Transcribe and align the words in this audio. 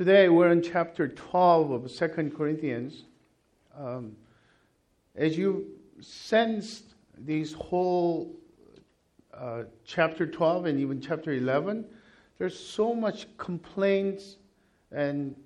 Today 0.00 0.30
we're 0.30 0.50
in 0.50 0.62
chapter 0.62 1.08
12 1.08 1.72
of 1.72 1.94
2 1.94 2.32
Corinthians. 2.34 3.04
Um, 3.76 4.16
as 5.14 5.36
you 5.36 5.66
sensed 6.00 6.94
these 7.18 7.52
whole 7.52 8.34
uh, 9.34 9.64
chapter 9.84 10.26
12 10.26 10.64
and 10.64 10.80
even 10.80 11.02
chapter 11.02 11.34
11, 11.34 11.84
there's 12.38 12.58
so 12.58 12.94
much 12.94 13.26
complaints 13.36 14.36
and 14.90 15.36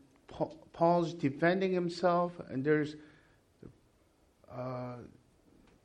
Paul's 0.73 1.14
defending 1.14 1.73
himself, 1.73 2.30
and 2.48 2.64
there's 2.64 2.95
uh, 4.57 4.98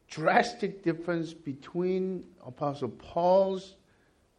drastic 0.07 0.83
difference 0.83 1.33
between 1.33 2.23
Apostle 2.45 2.89
Paul's 2.89 3.77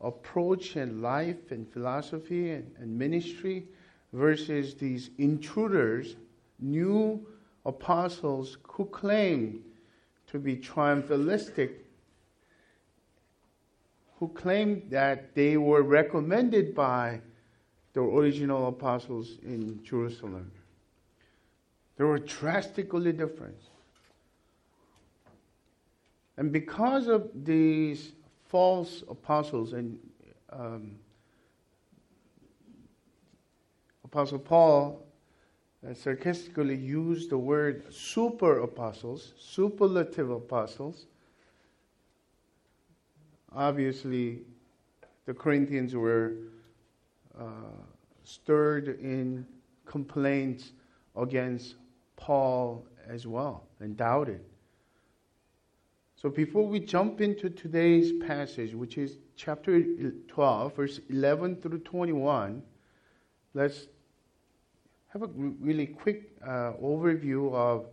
approach 0.01 0.77
and 0.77 1.03
life 1.03 1.51
and 1.51 1.69
philosophy 1.73 2.53
and, 2.53 2.71
and 2.79 2.97
ministry 2.97 3.67
versus 4.13 4.75
these 4.75 5.11
intruders, 5.19 6.17
new 6.59 7.27
apostles 7.65 8.59
who 8.65 8.85
claim 8.87 9.63
to 10.27 10.39
be 10.39 10.57
triumphalistic, 10.57 11.73
who 14.19 14.29
claim 14.29 14.83
that 14.91 15.35
they 15.35 15.57
were 15.57 15.83
recommended 15.83 16.75
by 16.75 17.21
the 17.93 18.01
original 18.01 18.69
apostles 18.69 19.39
in 19.43 19.83
Jerusalem. 19.83 20.51
They 21.97 22.05
were 22.05 22.19
drastically 22.19 23.13
different. 23.13 23.59
And 26.37 26.53
because 26.53 27.09
of 27.09 27.29
these 27.35 28.13
false 28.47 29.03
apostles 29.09 29.73
and 29.75 29.99
um, 30.51 30.93
Apostle 34.13 34.41
Paul 34.41 35.07
uh, 35.89 35.95
sarcastically 35.95 36.75
used 36.75 37.31
the 37.31 37.39
word 37.39 37.85
super 37.95 38.59
apostles, 38.63 39.35
superlative 39.39 40.31
apostles. 40.31 41.07
Obviously, 43.55 44.41
the 45.27 45.35
Corinthians 45.35 45.95
were 45.95 46.33
uh, 47.39 47.45
stirred 48.25 48.89
in 49.01 49.47
complaints 49.87 50.73
against 51.15 51.77
Paul 52.17 52.85
as 53.09 53.29
well 53.29 53.69
and 53.79 53.97
doubted. 53.97 54.41
So 56.17 56.31
before 56.31 56.67
we 56.67 56.81
jump 56.81 57.21
into 57.21 57.49
today's 57.49 58.13
passage, 58.27 58.75
which 58.75 58.99
is 58.99 59.19
chapter 59.37 59.81
12, 60.27 60.75
verse 60.75 61.01
11 61.09 61.63
through 61.63 61.79
21, 61.79 62.61
let's 63.55 63.87
have 65.13 65.23
a 65.23 65.27
really 65.27 65.87
quick 65.87 66.31
uh, 66.43 66.73
overview 66.83 67.53
of 67.53 67.87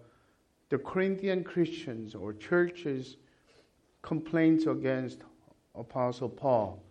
the 0.70 0.78
Corinthian 0.78 1.44
Christians 1.44 2.14
or 2.14 2.34
churches' 2.34 3.18
complaints 4.02 4.66
against 4.68 5.20
Apostle 5.76 6.30
Paul. 6.30 6.82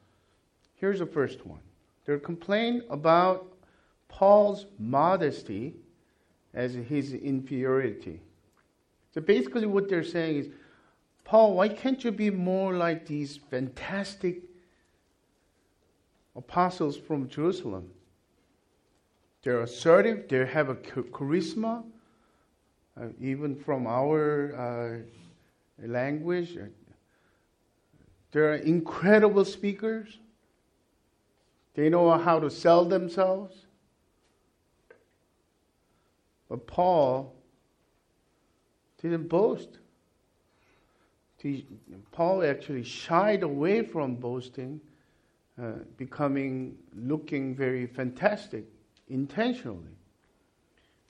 Here's 0.75 0.99
the 0.99 1.07
first 1.07 1.47
one. 1.47 1.61
Their 2.07 2.19
complaint 2.19 2.85
about 2.91 3.53
Paul's 4.09 4.67
modesty 4.79 5.75
as 6.55 6.75
his 6.75 7.13
inferiority. 7.13 8.21
So 9.13 9.21
basically, 9.21 9.67
what 9.67 9.89
they're 9.89 10.05
saying 10.05 10.37
is 10.37 10.49
Paul, 11.25 11.55
why 11.55 11.69
can't 11.69 12.03
you 12.03 12.13
be 12.13 12.31
more 12.31 12.75
like 12.75 13.07
these 13.07 13.37
fantastic 13.37 14.43
apostles 16.35 16.97
from 16.97 17.29
Jerusalem? 17.29 17.91
They're 19.47 19.61
assertive, 19.61 20.27
they 20.29 20.45
have 20.45 20.71
a 20.71 20.75
charisma, 20.75 21.85
uh, 23.01 23.05
even 23.21 23.55
from 23.55 23.87
our 23.87 25.05
uh, 25.81 25.87
language. 25.87 26.59
They're 28.33 28.57
incredible 28.57 29.45
speakers. 29.45 30.19
They 31.75 31.89
know 31.89 32.11
how 32.19 32.41
to 32.41 32.51
sell 32.51 32.87
themselves. 32.87 33.55
But 36.49 36.67
Paul 36.67 37.33
didn't 39.01 39.29
boast. 39.29 39.79
Paul 42.11 42.43
actually 42.43 42.83
shied 42.83 43.45
away 43.45 43.85
from 43.85 44.17
boasting, 44.17 44.81
uh, 45.63 45.75
becoming 45.97 46.77
looking 46.97 47.55
very 47.55 47.87
fantastic 47.87 48.65
intentionally 49.09 49.97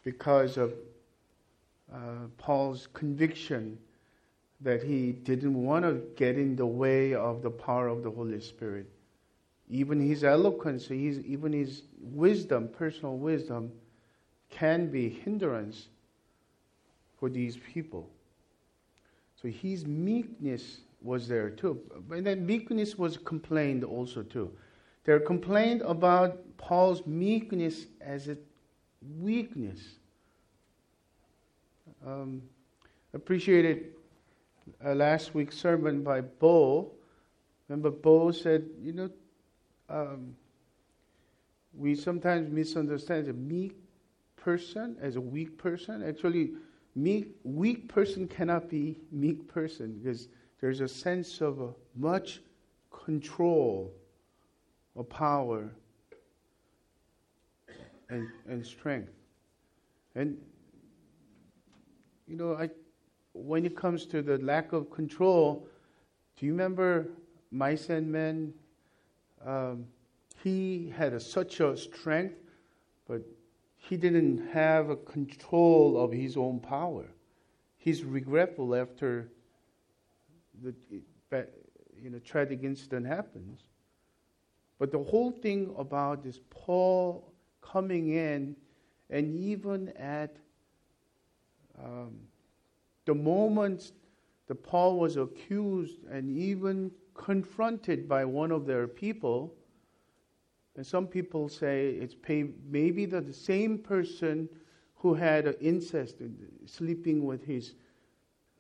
because 0.05 0.57
of 0.57 0.75
uh, 1.93 1.99
Paul's 2.39 2.89
conviction 2.93 3.79
that 4.61 4.83
he 4.83 5.13
didn't 5.13 5.55
want 5.55 5.85
to 5.85 6.01
get 6.17 6.37
in 6.39 6.57
the 6.57 6.67
way 6.67 7.15
of 7.15 7.43
the 7.43 7.51
power 7.51 7.89
of 7.89 8.03
the 8.03 8.11
Holy 8.11 8.41
Spirit. 8.41 8.87
Even 9.69 10.01
his 10.01 10.25
eloquence, 10.25 10.87
his, 10.87 11.21
even 11.21 11.53
his 11.53 11.83
wisdom, 12.01 12.69
personal 12.69 13.17
wisdom, 13.17 13.71
can 14.49 14.91
be 14.91 15.09
hindrance 15.09 15.89
for 17.19 17.29
these 17.29 17.57
people. 17.57 18.09
So 19.41 19.49
his 19.49 19.87
meekness 19.87 20.81
was 21.03 21.29
there 21.29 21.51
too. 21.51 21.81
And 22.11 22.25
then 22.27 22.47
meekness 22.47 22.97
was 22.97 23.17
complained 23.17 23.85
also 23.85 24.23
too. 24.23 24.51
They 25.07 25.21
complained 25.21 25.83
about 25.83 26.41
Paul's 26.59 27.07
meekness 27.07 27.87
as 28.01 28.29
a 28.29 28.37
weakness. 29.21 29.81
Um, 32.05 32.43
appreciated 33.15 33.95
uh, 34.85 34.95
last 34.95 35.33
week's 35.33 35.57
sermon 35.57 36.03
by 36.03 36.23
Bo. 36.23 36.91
Remember, 37.69 37.91
Bo 37.91 38.33
said, 38.33 38.65
you 38.83 38.93
know, 38.93 39.11
um, 39.89 40.35
we 41.73 41.95
sometimes 41.95 42.51
misunderstand 42.51 43.29
a 43.29 43.33
meek 43.33 43.77
person 44.35 44.97
as 45.01 45.15
a 45.15 45.21
weak 45.21 45.57
person. 45.57 46.03
Actually, 46.03 46.51
meek, 46.97 47.29
weak 47.45 47.89
person 47.89 48.27
cannot 48.27 48.69
be 48.69 48.99
meek 49.13 49.47
person 49.47 50.01
because 50.03 50.27
there's 50.61 50.81
a 50.81 50.89
sense 50.89 51.41
of 51.41 51.61
a 51.61 51.69
much 51.95 52.41
control 52.91 53.93
or 54.97 55.05
power 55.05 55.71
and, 58.09 58.29
and 58.49 58.67
strength. 58.67 59.13
And, 60.15 60.39
you 62.27 62.37
know, 62.37 62.55
I, 62.55 62.71
when 63.35 63.67
it 63.67 63.77
comes 63.77 64.07
to 64.07 64.23
the 64.23 64.39
lack 64.39 64.73
of 64.73 64.91
control, 64.91 65.69
do 66.37 66.47
you 66.47 66.53
remember 66.53 67.09
Mice 67.51 67.91
and 67.91 68.11
Men? 68.11 68.53
Um, 69.45 69.85
he 70.43 70.93
had 70.97 71.13
a, 71.13 71.21
such 71.21 71.61
a 71.61 71.77
strength, 71.77 72.37
but 73.07 73.23
he 73.77 73.97
didn't 73.97 74.49
have 74.49 74.91
a 74.91 74.97
control 74.97 76.01
of 76.03 76.11
his 76.11 76.37
own 76.37 76.59
power. 76.59 77.05
He's 77.77 78.03
regretful 78.03 78.75
after 78.75 79.31
the 80.63 80.75
you 82.03 82.11
know 82.11 82.19
tragic 82.21 82.63
incident 82.63 83.07
happens. 83.07 83.66
But 84.79 84.93
the 84.93 85.03
whole 85.03 85.31
thing 85.31 85.75
about 85.79 86.23
this 86.23 86.41
Paul 86.51 87.33
coming 87.63 88.11
in, 88.11 88.57
and 89.11 89.39
even 89.39 89.89
at 89.97 90.37
um, 91.83 92.17
the 93.05 93.15
moment 93.15 93.93
that 94.49 94.63
Paul 94.63 94.99
was 94.99 95.17
accused 95.17 96.05
and 96.11 96.31
even 96.31 96.91
confronted 97.15 98.09
by 98.09 98.25
one 98.25 98.53
of 98.53 98.67
their 98.67 98.87
people, 98.87 99.55
and 100.77 100.87
some 100.87 101.07
people 101.07 101.49
say 101.49 101.89
it's 101.89 102.15
maybe 102.69 103.07
the, 103.07 103.21
the 103.21 103.33
same 103.33 103.79
person 103.79 104.49
who 104.97 105.15
had 105.15 105.57
incest, 105.61 106.17
sleeping 106.67 107.25
with 107.25 107.45
his 107.45 107.75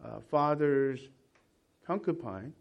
uh, 0.05 0.21
father's 0.31 1.09
concubine, 1.87 2.53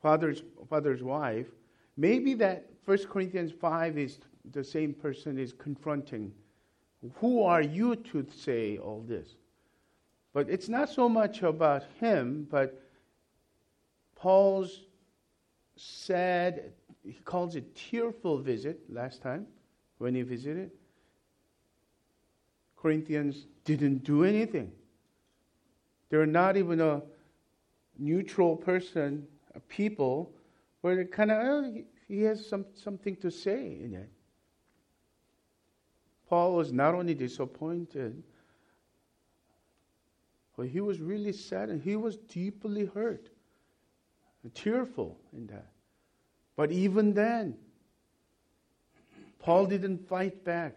father's, 0.00 0.42
father's 0.68 1.02
wife. 1.02 1.48
Maybe 1.96 2.34
that 2.34 2.68
1 2.84 2.98
Corinthians 3.06 3.52
5 3.52 3.98
is 3.98 4.18
the 4.50 4.64
same 4.64 4.92
person 4.94 5.38
is 5.38 5.52
confronting. 5.52 6.32
Who 7.16 7.42
are 7.42 7.62
you 7.62 7.96
to 7.96 8.26
say 8.34 8.78
all 8.78 9.04
this? 9.06 9.36
But 10.32 10.48
it's 10.48 10.68
not 10.68 10.88
so 10.88 11.08
much 11.08 11.42
about 11.42 11.84
him, 12.00 12.46
but 12.50 12.80
Paul's 14.14 14.82
sad 15.76 16.72
he 17.04 17.14
calls 17.24 17.56
it 17.56 17.74
tearful 17.74 18.38
visit 18.38 18.80
last 18.88 19.22
time 19.22 19.46
when 19.98 20.14
he 20.14 20.22
visited. 20.22 20.70
Corinthians 22.76 23.46
didn't 23.64 24.04
do 24.04 24.24
anything. 24.24 24.72
They're 26.08 26.26
not 26.26 26.56
even 26.56 26.80
a 26.80 27.02
neutral 27.98 28.56
person, 28.56 29.26
a 29.54 29.60
people, 29.60 30.32
where 30.82 31.04
kind 31.04 31.30
of, 31.30 31.64
he 32.06 32.22
has 32.22 32.46
some, 32.46 32.66
something 32.74 33.16
to 33.16 33.30
say 33.30 33.78
in 33.82 33.94
it. 33.94 34.10
Paul 36.28 36.54
was 36.54 36.72
not 36.72 36.94
only 36.94 37.14
disappointed, 37.14 38.22
but 40.56 40.68
he 40.68 40.80
was 40.80 41.00
really 41.00 41.32
sad 41.32 41.70
and 41.70 41.80
he 41.80 41.96
was 41.96 42.16
deeply 42.16 42.84
hurt, 42.84 43.28
tearful 44.54 45.18
in 45.32 45.46
that. 45.46 45.70
But 46.56 46.72
even 46.72 47.14
then, 47.14 47.56
Paul 49.38 49.66
didn't 49.66 50.08
fight 50.08 50.44
back. 50.44 50.74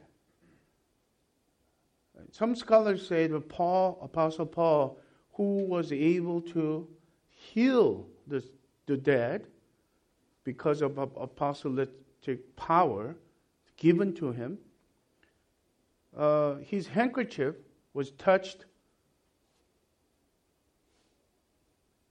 Some 2.31 2.55
scholars 2.55 3.07
say 3.07 3.27
that 3.27 3.49
Paul, 3.49 3.99
Apostle 4.01 4.45
Paul, 4.45 4.99
who 5.33 5.65
was 5.65 5.91
able 5.91 6.41
to 6.41 6.87
heal 7.29 8.07
the, 8.27 8.43
the 8.85 8.97
dead 8.97 9.47
because 10.45 10.81
of 10.81 10.97
apostolic 10.97 11.89
power 12.55 13.15
given 13.75 14.13
to 14.13 14.31
him, 14.31 14.57
uh, 16.15 16.55
his 16.55 16.87
handkerchief 16.87 17.55
was 17.93 18.11
touched 18.11 18.65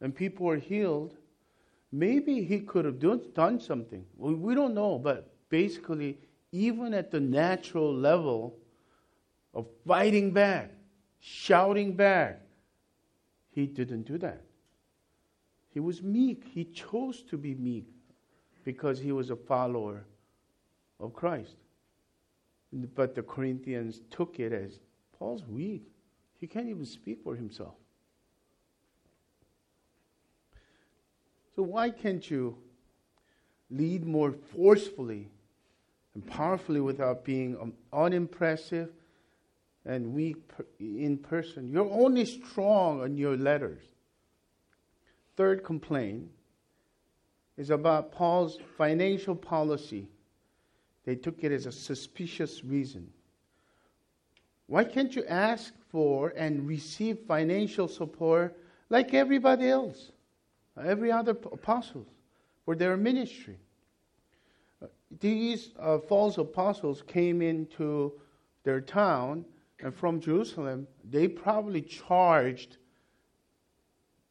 and 0.02 0.14
people 0.14 0.44
were 0.44 0.58
healed. 0.58 1.16
Maybe 1.90 2.44
he 2.44 2.60
could 2.60 2.84
have 2.84 2.98
done, 2.98 3.60
something. 3.60 4.04
We 4.18 4.54
don't 4.54 4.74
know, 4.74 4.98
but 4.98 5.32
basically, 5.48 6.18
even 6.52 6.92
at 6.92 7.10
the 7.10 7.20
natural 7.20 7.94
level, 7.94 8.58
of 9.54 9.66
fighting 9.86 10.32
back, 10.32 10.72
shouting 11.20 11.94
back. 11.94 12.40
He 13.50 13.66
didn't 13.66 14.02
do 14.02 14.18
that. 14.18 14.42
He 15.70 15.80
was 15.80 16.02
meek. 16.02 16.44
He 16.52 16.64
chose 16.64 17.22
to 17.30 17.38
be 17.38 17.54
meek 17.54 17.93
because 18.64 18.98
he 18.98 19.12
was 19.12 19.30
a 19.30 19.36
follower 19.36 20.04
of 21.00 21.12
Christ. 21.12 21.56
But 22.72 23.14
the 23.14 23.22
Corinthians 23.22 24.00
took 24.10 24.40
it 24.40 24.52
as 24.52 24.80
Paul's 25.18 25.44
weak. 25.46 25.82
He 26.40 26.46
can't 26.46 26.68
even 26.68 26.84
speak 26.84 27.22
for 27.22 27.36
himself. 27.36 27.74
So, 31.54 31.62
why 31.62 31.90
can't 31.90 32.28
you 32.28 32.58
lead 33.70 34.04
more 34.04 34.32
forcefully 34.32 35.28
and 36.14 36.26
powerfully 36.26 36.80
without 36.80 37.24
being 37.24 37.72
unimpressive 37.92 38.90
and 39.84 40.14
weak 40.14 40.36
in 40.78 41.18
person. 41.18 41.70
You're 41.70 41.90
only 41.90 42.24
strong 42.24 43.02
on 43.02 43.16
your 43.16 43.36
letters. 43.36 43.82
Third 45.36 45.64
complaint 45.64 46.30
is 47.56 47.70
about 47.70 48.12
Paul's 48.12 48.58
financial 48.76 49.34
policy. 49.34 50.08
They 51.04 51.14
took 51.14 51.44
it 51.44 51.52
as 51.52 51.66
a 51.66 51.72
suspicious 51.72 52.64
reason. 52.64 53.08
Why 54.66 54.84
can't 54.84 55.14
you 55.14 55.24
ask 55.26 55.74
for 55.90 56.32
and 56.36 56.66
receive 56.66 57.18
financial 57.28 57.86
support 57.86 58.56
like 58.88 59.14
everybody 59.14 59.68
else, 59.68 60.10
every 60.82 61.12
other 61.12 61.32
apostles, 61.32 62.08
for 62.64 62.74
their 62.74 62.96
ministry? 62.96 63.58
These 65.20 65.70
uh, 65.78 65.98
false 65.98 66.38
apostles 66.38 67.02
came 67.06 67.42
into 67.42 68.12
their 68.64 68.80
town 68.80 69.44
and 69.80 69.94
from 69.94 70.20
Jerusalem, 70.20 70.86
they 71.08 71.28
probably 71.28 71.82
charged 71.82 72.78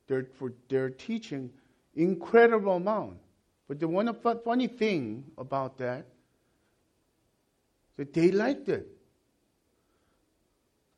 their, 0.08 0.26
for 0.34 0.54
their 0.70 0.90
teaching 0.90 1.52
incredible 1.96 2.76
amount. 2.76 3.18
But 3.68 3.80
the 3.80 3.88
one 3.88 4.14
funny 4.44 4.68
thing 4.68 5.26
about 5.38 5.78
that 5.78 6.06
that 7.98 8.14
they 8.14 8.32
liked 8.32 8.70
it. 8.70 8.88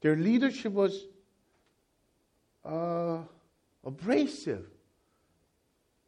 Their 0.01 0.15
leadership 0.15 0.71
was 0.71 1.05
uh, 2.63 3.19
abrasive, 3.83 4.65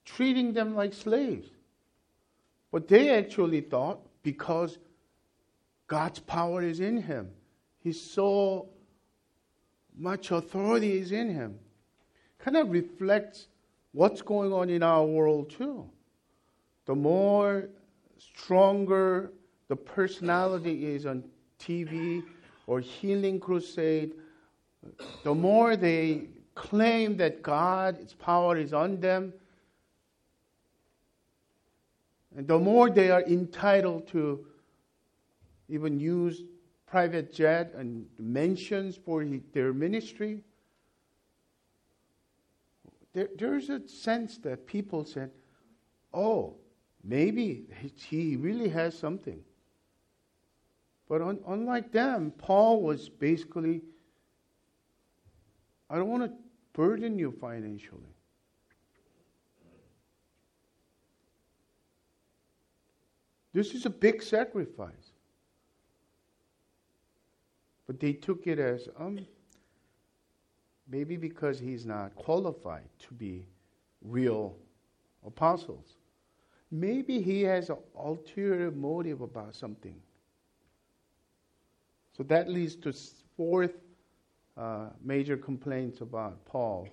treating 0.05 0.53
them 0.53 0.75
like 0.75 0.93
slaves. 0.93 1.49
But 2.71 2.87
they 2.87 3.09
actually 3.09 3.61
thought 3.61 3.99
because 4.23 4.77
God's 5.87 6.19
power 6.19 6.61
is 6.61 6.79
in 6.79 7.01
him, 7.01 7.31
He's 7.79 8.01
so 8.01 8.69
much 9.97 10.31
authority 10.31 10.99
is 10.99 11.11
in 11.11 11.29
him. 11.29 11.57
Kind 12.37 12.57
of 12.57 12.69
reflects 12.69 13.47
what's 13.91 14.21
going 14.21 14.53
on 14.53 14.69
in 14.69 14.83
our 14.83 15.05
world 15.05 15.49
too. 15.49 15.89
The 16.85 16.95
more 16.95 17.69
stronger 18.17 19.31
the 19.67 19.75
personality 19.75 20.85
is 20.85 21.05
on 21.05 21.23
TV 21.59 22.23
or 22.65 22.79
healing 22.79 23.39
crusade, 23.39 24.13
the 25.23 25.33
more 25.33 25.75
they 25.75 26.29
claim 26.55 27.17
that 27.17 27.41
God's 27.41 28.13
power 28.13 28.57
is 28.57 28.73
on 28.73 28.99
them, 28.99 29.33
and 32.35 32.47
the 32.47 32.59
more 32.59 32.89
they 32.89 33.09
are 33.09 33.23
entitled 33.23 34.07
to 34.09 34.45
even 35.69 35.99
use 35.99 36.43
private 36.85 37.33
jet 37.33 37.73
and 37.75 38.05
mentions 38.17 38.95
for 38.95 39.25
their 39.53 39.73
ministry. 39.73 40.43
There, 43.17 43.29
there's 43.35 43.71
a 43.71 43.87
sense 43.87 44.37
that 44.43 44.67
people 44.67 45.03
said, 45.03 45.31
oh, 46.13 46.53
maybe 47.03 47.65
he 47.95 48.35
really 48.35 48.69
has 48.69 48.95
something. 48.95 49.39
But 51.09 51.23
un- 51.23 51.39
unlike 51.47 51.91
them, 51.91 52.31
Paul 52.37 52.83
was 52.83 53.09
basically, 53.09 53.81
I 55.89 55.95
don't 55.95 56.09
want 56.09 56.25
to 56.25 56.31
burden 56.73 57.17
you 57.17 57.31
financially. 57.31 58.13
This 63.51 63.73
is 63.73 63.87
a 63.87 63.89
big 63.89 64.21
sacrifice. 64.21 65.13
But 67.87 67.99
they 67.99 68.13
took 68.13 68.45
it 68.45 68.59
as, 68.59 68.87
um, 68.95 69.25
maybe 70.89 71.17
because 71.17 71.59
he's 71.59 71.85
not 71.85 72.15
qualified 72.15 72.87
to 72.99 73.13
be 73.13 73.45
real 74.01 74.55
apostles. 75.25 75.97
Maybe 76.71 77.21
he 77.21 77.41
has 77.43 77.69
an 77.69 77.77
ulterior 77.97 78.71
motive 78.71 79.21
about 79.21 79.55
something. 79.55 79.95
So 82.15 82.23
that 82.23 82.49
leads 82.49 82.75
to 82.77 82.93
fourth 83.35 83.73
uh, 84.57 84.87
major 85.03 85.37
complaints 85.37 86.01
about 86.01 86.43
Paul. 86.45 86.89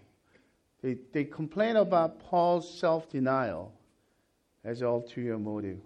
They, 0.82 0.98
they 1.12 1.24
complain 1.24 1.76
about 1.76 2.20
Paul's 2.20 2.78
self 2.78 3.08
denial 3.08 3.72
as 4.64 4.82
ulterior 4.82 5.38
motive. 5.38 5.78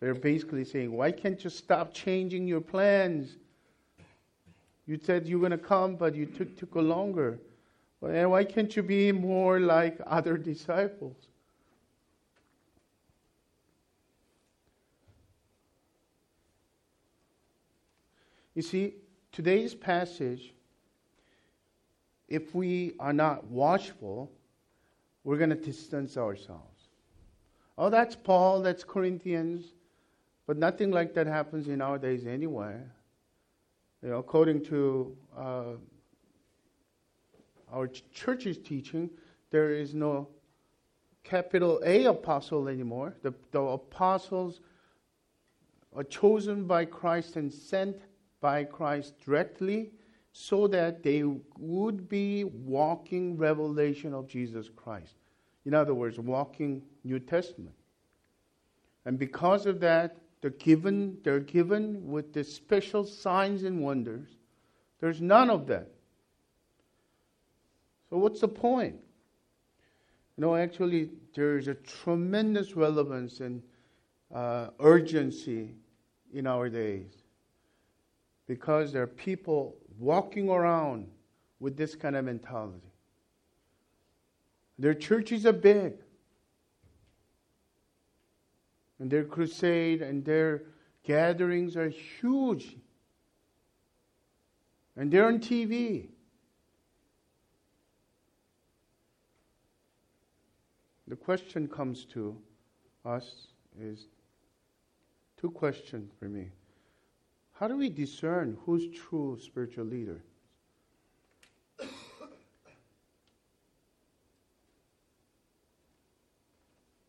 They're 0.00 0.14
basically 0.14 0.64
saying, 0.64 0.92
why 0.92 1.12
can't 1.12 1.42
you 1.42 1.50
stop 1.50 1.92
changing 1.92 2.46
your 2.46 2.60
plans? 2.60 3.36
You 4.86 4.98
said 5.02 5.26
you're 5.26 5.40
going 5.40 5.50
to 5.50 5.58
come, 5.58 5.96
but 5.96 6.14
you 6.14 6.24
took, 6.24 6.56
took 6.56 6.74
longer. 6.76 7.38
Why 8.00 8.44
can't 8.44 8.74
you 8.76 8.82
be 8.82 9.12
more 9.12 9.58
like 9.58 9.98
other 10.06 10.36
disciples? 10.36 11.16
You 18.54 18.62
see, 18.62 18.94
today's 19.32 19.74
passage, 19.74 20.52
if 22.28 22.54
we 22.54 22.94
are 22.98 23.12
not 23.12 23.44
watchful, 23.46 24.30
we're 25.24 25.38
going 25.38 25.50
to 25.50 25.56
distance 25.56 26.16
ourselves. 26.16 26.88
Oh, 27.76 27.90
that's 27.90 28.16
Paul, 28.16 28.62
that's 28.62 28.82
Corinthians, 28.82 29.74
but 30.46 30.56
nothing 30.56 30.90
like 30.90 31.14
that 31.14 31.26
happens 31.26 31.68
in 31.68 31.80
our 31.80 31.98
days 31.98 32.26
anyway. 32.26 32.76
You 34.02 34.10
know, 34.10 34.18
according 34.18 34.64
to 34.66 35.16
uh, 35.36 35.62
our 37.72 37.88
church's 38.12 38.58
teaching, 38.58 39.10
there 39.50 39.70
is 39.70 39.94
no 39.94 40.28
capital 41.24 41.80
A 41.84 42.04
apostle 42.04 42.68
anymore. 42.68 43.16
The, 43.22 43.34
the 43.50 43.60
apostles 43.60 44.60
are 45.94 46.04
chosen 46.04 46.64
by 46.64 46.84
Christ 46.84 47.36
and 47.36 47.52
sent 47.52 47.96
by 48.40 48.64
Christ 48.64 49.14
directly 49.24 49.90
so 50.32 50.68
that 50.68 51.02
they 51.02 51.24
would 51.58 52.08
be 52.08 52.44
walking 52.44 53.36
revelation 53.36 54.14
of 54.14 54.28
Jesus 54.28 54.70
Christ. 54.74 55.16
In 55.64 55.74
other 55.74 55.94
words, 55.94 56.18
walking 56.18 56.82
New 57.04 57.18
Testament. 57.18 57.74
And 59.04 59.18
because 59.18 59.66
of 59.66 59.80
that, 59.80 60.16
they're 60.40 60.50
given, 60.50 61.18
they're 61.24 61.40
given 61.40 62.08
with 62.10 62.32
the 62.32 62.44
special 62.44 63.04
signs 63.04 63.64
and 63.64 63.80
wonders. 63.82 64.28
There's 65.00 65.20
none 65.20 65.50
of 65.50 65.66
that. 65.66 65.90
So, 68.10 68.18
what's 68.18 68.40
the 68.40 68.48
point? 68.48 68.96
Know, 70.36 70.54
actually, 70.54 71.10
there 71.34 71.58
is 71.58 71.66
a 71.68 71.74
tremendous 71.74 72.76
relevance 72.76 73.40
and 73.40 73.62
uh, 74.32 74.68
urgency 74.78 75.74
in 76.32 76.46
our 76.46 76.68
days. 76.68 77.12
because 78.46 78.92
there 78.92 79.02
are 79.02 79.06
people 79.06 79.76
walking 79.98 80.48
around 80.48 81.06
with 81.60 81.76
this 81.76 81.94
kind 81.94 82.16
of 82.16 82.24
mentality. 82.24 82.90
Their 84.78 84.94
churches 84.94 85.44
are 85.46 85.52
big. 85.52 85.94
And 88.98 89.10
their 89.10 89.24
crusade 89.24 90.02
and 90.02 90.24
their 90.24 90.62
gatherings 91.04 91.76
are 91.76 91.88
huge. 91.88 92.76
And 94.96 95.12
they're 95.12 95.26
on 95.26 95.38
TV. 95.38 96.08
The 101.08 101.16
question 101.16 101.66
comes 101.68 102.04
to 102.12 102.36
us 103.04 103.48
is 103.80 104.08
two 105.38 105.50
questions 105.50 106.12
for 106.18 106.26
me. 106.26 106.50
How 107.52 107.66
do 107.66 107.78
we 107.78 107.88
discern 107.88 108.58
who's 108.64 108.86
true 108.94 109.38
spiritual 109.40 109.86
leader? 109.86 110.22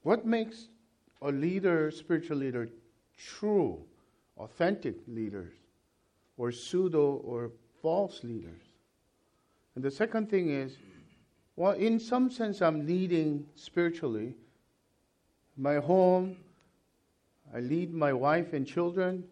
What 0.04 0.26
makes 0.26 0.70
a 1.22 1.30
leader, 1.30 1.92
spiritual 1.92 2.38
leader, 2.38 2.70
true, 3.18 3.80
authentic 4.38 4.96
leaders, 5.08 5.54
or 6.38 6.54
pseudo 6.54 7.22
or 7.24 7.52
false 7.82 8.24
leaders? 8.24 8.62
And 9.76 9.84
the 9.84 9.92
second 9.92 10.30
thing 10.30 10.50
is, 10.50 10.78
well, 11.60 11.74
in 11.74 12.00
some 12.00 12.32
sense, 12.32 12.62
I'm 12.62 12.88
leading 12.88 13.46
spiritually. 13.56 14.34
My 15.58 15.76
home, 15.76 16.38
I 17.54 17.60
lead 17.60 17.94
my 17.94 18.14
wife 18.14 18.54
and 18.54 18.66
children. 18.66 19.26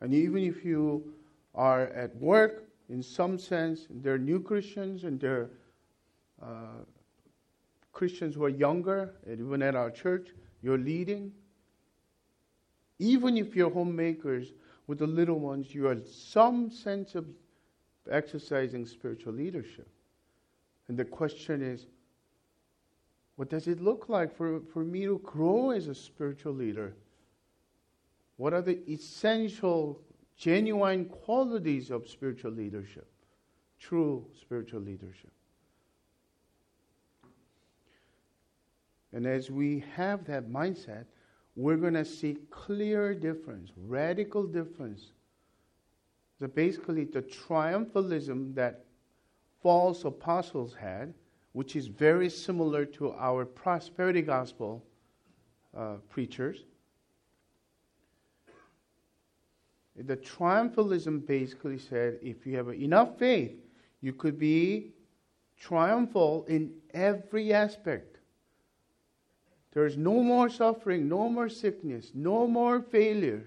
And 0.00 0.12
even 0.12 0.42
if 0.42 0.64
you 0.64 1.14
are 1.54 1.82
at 1.82 2.16
work, 2.16 2.64
in 2.88 3.04
some 3.04 3.38
sense, 3.38 3.86
they're 3.88 4.18
new 4.18 4.40
Christians 4.40 5.04
and 5.04 5.20
they're 5.20 5.48
uh, 6.42 6.82
Christians 7.92 8.34
who 8.34 8.44
are 8.44 8.48
younger, 8.48 9.14
and 9.24 9.38
even 9.38 9.62
at 9.62 9.76
our 9.76 9.92
church, 9.92 10.30
you're 10.60 10.76
leading. 10.76 11.30
Even 12.98 13.36
if 13.36 13.54
you're 13.54 13.70
homemakers 13.70 14.48
with 14.88 14.98
the 14.98 15.06
little 15.06 15.38
ones, 15.38 15.72
you 15.72 15.86
are 15.86 15.98
some 16.04 16.68
sense 16.68 17.14
of 17.14 17.26
exercising 18.10 18.84
spiritual 18.84 19.34
leadership. 19.34 19.86
And 20.88 20.98
the 20.98 21.04
question 21.04 21.62
is, 21.62 21.86
what 23.36 23.48
does 23.48 23.66
it 23.66 23.80
look 23.80 24.08
like 24.08 24.34
for, 24.36 24.60
for 24.72 24.84
me 24.84 25.04
to 25.04 25.18
grow 25.24 25.70
as 25.70 25.88
a 25.88 25.94
spiritual 25.94 26.52
leader? 26.52 26.94
What 28.36 28.52
are 28.52 28.62
the 28.62 28.78
essential, 28.90 30.00
genuine 30.36 31.06
qualities 31.06 31.90
of 31.90 32.08
spiritual 32.08 32.52
leadership? 32.52 33.08
True 33.78 34.26
spiritual 34.38 34.80
leadership. 34.80 35.30
And 39.12 39.26
as 39.26 39.50
we 39.50 39.84
have 39.94 40.24
that 40.26 40.48
mindset, 40.48 41.04
we're 41.54 41.76
going 41.76 41.94
to 41.94 42.04
see 42.04 42.38
clear 42.50 43.14
difference, 43.14 43.70
radical 43.76 44.44
difference. 44.44 45.12
So 46.38 46.46
basically, 46.46 47.04
the 47.04 47.22
triumphalism 47.22 48.54
that 48.54 48.84
false 49.62 50.04
apostles 50.04 50.74
had, 50.74 51.14
which 51.52 51.76
is 51.76 51.86
very 51.86 52.28
similar 52.28 52.84
to 52.84 53.12
our 53.12 53.44
prosperity 53.44 54.22
gospel 54.22 54.84
uh, 55.76 55.94
preachers. 56.08 56.64
The 59.96 60.16
triumphalism 60.16 61.26
basically 61.26 61.78
said 61.78 62.18
if 62.22 62.46
you 62.46 62.56
have 62.56 62.68
enough 62.68 63.18
faith, 63.18 63.52
you 64.00 64.12
could 64.12 64.38
be 64.38 64.94
triumphal 65.58 66.44
in 66.48 66.72
every 66.92 67.52
aspect. 67.52 68.18
There's 69.72 69.96
no 69.96 70.22
more 70.22 70.48
suffering, 70.48 71.08
no 71.08 71.28
more 71.28 71.48
sickness, 71.48 72.10
no 72.14 72.46
more 72.46 72.80
failure. 72.80 73.44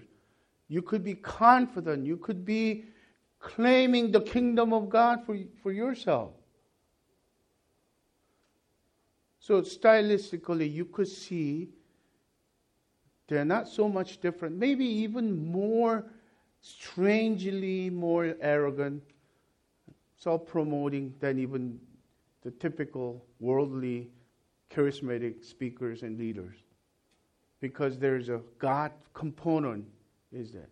You 0.68 0.82
could 0.82 1.04
be 1.04 1.14
confident. 1.14 2.06
You 2.06 2.16
could 2.16 2.44
be 2.44 2.86
claiming 3.38 4.10
the 4.10 4.20
kingdom 4.20 4.72
of 4.72 4.88
God 4.88 5.24
for, 5.24 5.38
for 5.62 5.72
yourself. 5.72 6.32
So, 9.38 9.62
stylistically, 9.62 10.72
you 10.72 10.84
could 10.84 11.08
see 11.08 11.68
they're 13.28 13.44
not 13.44 13.68
so 13.68 13.88
much 13.88 14.20
different, 14.20 14.56
maybe 14.56 14.84
even 14.84 15.52
more 15.52 16.06
strangely 16.60 17.90
more 17.90 18.34
arrogant, 18.40 19.02
self 20.16 20.46
promoting 20.46 21.14
than 21.20 21.38
even 21.38 21.78
the 22.42 22.50
typical 22.50 23.24
worldly 23.38 24.10
charismatic 24.70 25.44
speakers 25.44 26.02
and 26.02 26.18
leaders 26.18 26.56
because 27.60 27.98
there's 27.98 28.28
a 28.28 28.40
God 28.58 28.92
component, 29.14 29.84
is 30.32 30.52
that. 30.52 30.68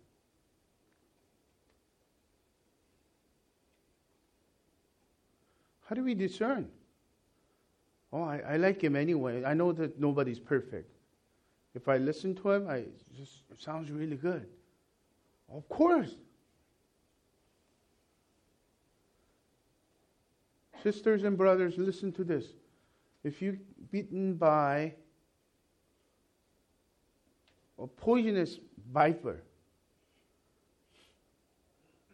How 5.85 5.95
do 5.95 6.03
we 6.03 6.13
discern? 6.13 6.67
Oh, 8.11 8.23
I, 8.23 8.41
I 8.47 8.57
like 8.57 8.81
him 8.81 8.95
anyway. 8.95 9.43
I 9.43 9.53
know 9.53 9.71
that 9.73 9.99
nobody's 9.99 10.39
perfect. 10.39 10.91
If 11.73 11.87
I 11.87 11.97
listen 11.97 12.35
to 12.35 12.51
him, 12.51 12.69
I 12.69 12.85
just 13.17 13.43
sounds 13.59 13.91
really 13.91 14.15
good. 14.15 14.47
Of 15.53 15.67
course. 15.69 16.15
Sisters 20.81 21.23
and 21.23 21.37
brothers, 21.37 21.77
listen 21.77 22.11
to 22.13 22.23
this 22.23 22.45
if 23.25 23.41
you're 23.41 23.57
bitten 23.91 24.35
by 24.35 24.93
a 27.79 27.87
poisonous 27.87 28.59
viper, 28.93 29.41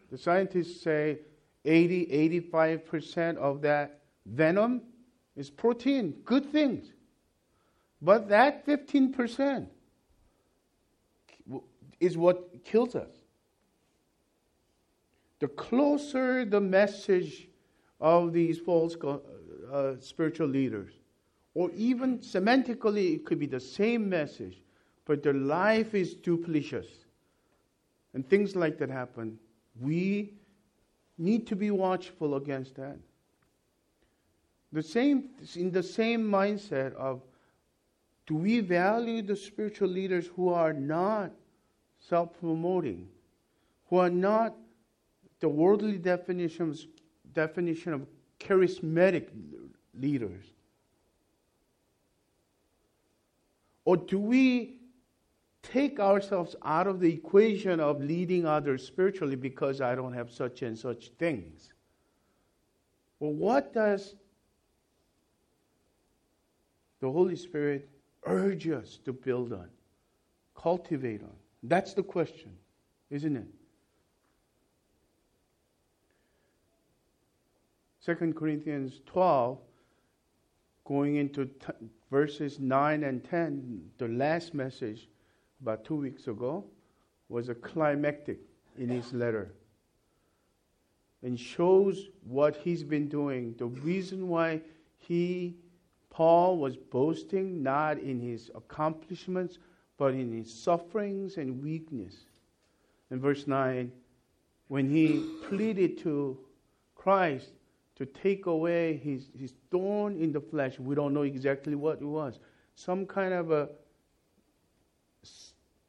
the 0.10 0.18
scientists 0.18 0.82
say 0.82 1.20
80, 1.66 2.42
85% 2.44 3.38
of 3.38 3.62
that 3.62 4.00
venom 4.26 4.82
is 5.36 5.50
protein, 5.50 6.12
good 6.26 6.52
things. 6.52 6.94
But 8.02 8.30
that 8.30 8.66
15% 8.66 9.68
is 12.00 12.18
what 12.18 12.64
kills 12.64 12.96
us. 12.96 13.12
The 15.40 15.48
closer 15.48 16.46
the 16.46 16.62
message 16.62 17.48
of 18.00 18.34
these 18.34 18.58
false 18.60 18.96
uh, 19.72 19.94
spiritual 20.00 20.48
leaders, 20.48 20.94
or 21.54 21.70
even 21.72 22.20
semantically, 22.20 23.16
it 23.16 23.26
could 23.26 23.40
be 23.40 23.46
the 23.46 23.60
same 23.60 24.10
message, 24.10 24.62
but 25.06 25.22
their 25.22 25.34
life 25.34 25.94
is 25.94 26.16
duplicitous. 26.16 26.88
And 28.14 28.28
things 28.28 28.56
like 28.56 28.78
that 28.80 28.90
happen. 28.90 29.38
We 29.80 30.34
need 31.22 31.46
to 31.48 31.56
be 31.56 31.70
watchful 31.70 32.36
against 32.36 32.76
that. 32.76 32.98
The 34.74 34.82
same, 34.82 35.30
in 35.56 35.72
the 35.72 35.84
same 35.84 36.24
mindset 36.24 36.94
of 36.96 37.22
do 38.26 38.36
we 38.36 38.62
value 38.62 39.22
the 39.22 39.36
spiritual 39.36 39.90
leaders 39.90 40.28
who 40.36 40.50
are 40.50 40.74
not 40.74 41.32
self 42.00 42.40
promoting, 42.40 43.08
who 43.90 43.98
are 43.98 44.10
not 44.10 44.56
the 45.42 45.50
worldly 45.50 45.98
definitions, 45.98 46.88
definition 47.34 47.94
of 47.94 48.08
charismatic 48.40 49.28
leaders? 49.94 50.46
Or 53.86 53.98
do 53.98 54.20
we 54.20 54.81
take 55.64 56.00
ourselves 56.00 56.56
out 56.64 56.88
of 56.88 57.00
the 57.00 57.14
equation 57.14 57.80
of 57.80 58.02
leading 58.02 58.46
others 58.46 58.86
spiritually 58.86 59.36
because 59.36 59.82
I 59.82 59.96
don't 59.96 60.14
have 60.14 60.32
such 60.32 60.62
and 60.62 60.78
such 60.78 61.10
things? 61.20 61.74
Well, 63.20 63.34
what 63.34 63.74
does 63.74 64.16
the 67.00 67.12
Holy 67.12 67.36
Spirit 67.36 67.90
urge 68.26 68.68
us 68.68 69.00
to 69.06 69.14
build 69.14 69.54
on, 69.54 69.70
cultivate 70.56 71.22
on? 71.22 71.36
That's 71.64 71.94
the 71.94 72.04
question, 72.04 72.52
isn't 73.10 73.38
it? 73.38 73.48
2 78.04 78.34
Corinthians 78.34 79.02
12 79.06 79.60
going 80.86 81.18
into 81.18 81.46
t- 81.46 81.72
verses 82.10 82.60
9 82.60 83.04
and 83.04 83.24
10, 83.24 83.92
the 84.00 84.08
last 84.08 84.56
message 84.56 85.08
about 85.62 85.86
two 85.86 85.96
weeks 85.96 86.28
ago 86.28 86.66
was 87.30 87.50
a 87.50 87.56
climactic 87.56 88.40
in 88.78 88.90
his 88.90 89.14
letter 89.14 89.54
and 91.24 91.40
shows 91.40 92.10
what 92.24 92.56
he's 92.56 92.84
been 92.84 93.08
doing. 93.08 93.54
The 93.58 93.68
reason 93.68 94.28
why 94.28 94.62
he, 94.98 95.56
Paul, 96.10 96.58
was 96.58 96.76
boasting 96.76 97.62
not 97.62 98.00
in 98.00 98.20
his 98.20 98.50
accomplishments, 98.56 99.60
but 99.98 100.14
in 100.14 100.32
his 100.32 100.52
sufferings 100.52 101.38
and 101.38 101.62
weakness. 101.62 102.16
in 103.12 103.20
verse 103.20 103.46
9, 103.46 103.92
when 104.68 104.90
he 104.90 105.24
pleaded 105.44 105.98
to 106.00 106.40
Christ 106.96 107.52
to 107.98 108.06
take 108.06 108.46
away 108.48 108.98
his, 108.98 109.30
his 109.38 109.54
thorn 109.70 110.18
in 110.18 110.32
the 110.32 110.42
flesh, 110.42 110.80
we 110.80 110.96
don't 110.96 111.14
know 111.14 111.22
exactly 111.22 111.76
what 111.76 112.02
it 112.02 112.06
was. 112.06 112.40
Some 112.74 113.06
kind 113.06 113.34
of 113.34 113.52
a 113.52 113.70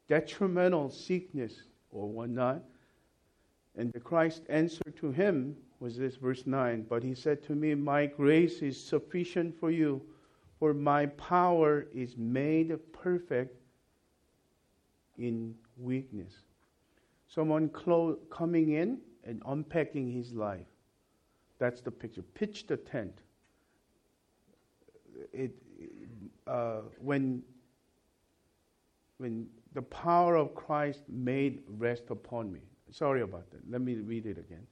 detrimental 0.07 0.89
sickness 0.89 1.53
or 1.91 2.07
whatnot. 2.07 2.63
And 3.75 3.91
the 3.93 3.99
Christ 3.99 4.43
answer 4.49 4.83
to 4.97 5.11
him 5.11 5.55
was 5.79 5.97
this, 5.97 6.15
verse 6.15 6.45
9. 6.45 6.85
But 6.89 7.03
he 7.03 7.15
said 7.15 7.43
to 7.43 7.53
me, 7.55 7.73
My 7.75 8.05
grace 8.05 8.61
is 8.61 8.81
sufficient 8.81 9.59
for 9.59 9.71
you, 9.71 10.01
for 10.59 10.73
my 10.73 11.07
power 11.07 11.87
is 11.93 12.15
made 12.17 12.77
perfect 12.91 13.57
in 15.17 15.55
weakness. 15.77 16.33
Someone 17.27 17.69
clo- 17.69 18.19
coming 18.29 18.73
in 18.73 18.99
and 19.23 19.41
unpacking 19.45 20.11
his 20.11 20.33
life. 20.33 20.67
That's 21.59 21.81
the 21.81 21.91
picture. 21.91 22.21
Pitch 22.33 22.67
the 22.67 22.77
tent. 22.77 23.19
It, 25.31 25.51
uh, 26.45 26.81
when, 26.99 27.41
when 29.17 29.47
the 29.73 29.81
power 29.81 30.35
of 30.35 30.53
Christ 30.55 31.03
made 31.09 31.63
rest 31.67 32.03
upon 32.09 32.51
me. 32.51 32.61
Sorry 32.91 33.21
about 33.21 33.49
that. 33.51 33.69
Let 33.69 33.81
me 33.81 33.95
read 33.95 34.25
it 34.25 34.37
again. 34.37 34.67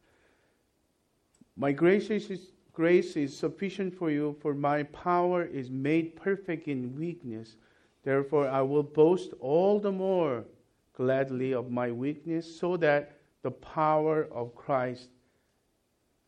My 1.56 1.72
grace 1.72 2.10
is, 2.10 2.52
grace 2.72 3.16
is 3.16 3.36
sufficient 3.36 3.96
for 3.96 4.12
you, 4.12 4.36
for 4.42 4.54
my 4.54 4.84
power 4.84 5.44
is 5.44 5.70
made 5.70 6.16
perfect 6.16 6.68
in 6.68 6.96
weakness. 6.96 7.56
Therefore, 8.04 8.48
I 8.48 8.62
will 8.62 8.84
boast 8.84 9.34
all 9.40 9.80
the 9.80 9.92
more 9.92 10.46
gladly 10.94 11.54
of 11.54 11.72
my 11.72 11.92
weakness, 11.92 12.60
so 12.60 12.78
that 12.78 13.18
the 13.42 13.52
power 13.52 14.28
of 14.32 14.56
Christ 14.56 15.10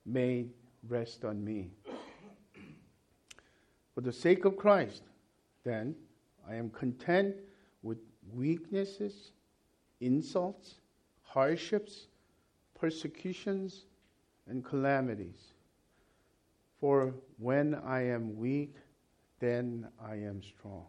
may 0.06 0.48
rest 0.88 1.24
on 1.25 1.44
me. 1.44 1.70
For 3.94 4.01
the 4.01 4.12
sake 4.12 4.46
of 4.46 4.58
Christ, 4.58 5.03
then, 5.63 5.96
I 6.50 6.56
am 6.56 6.72
content 6.72 7.36
with 7.84 7.98
weaknesses, 8.32 9.32
insults, 10.01 10.75
hardships, 11.24 12.08
persecutions, 12.80 13.86
and 14.48 14.63
calamities. 14.63 15.53
For 16.80 17.13
when 17.38 17.75
I 17.75 18.01
am 18.08 18.38
weak, 18.38 18.75
then 19.39 19.88
I 20.01 20.15
am 20.15 20.42
strong. 20.42 20.86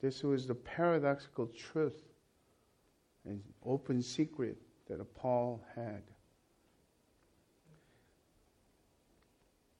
This 0.00 0.22
was 0.22 0.46
the 0.46 0.54
paradoxical 0.54 1.46
truth 1.48 2.02
and 3.24 3.42
open 3.64 4.00
secret 4.02 4.56
that 4.88 5.02
Paul 5.14 5.62
had. 5.74 6.02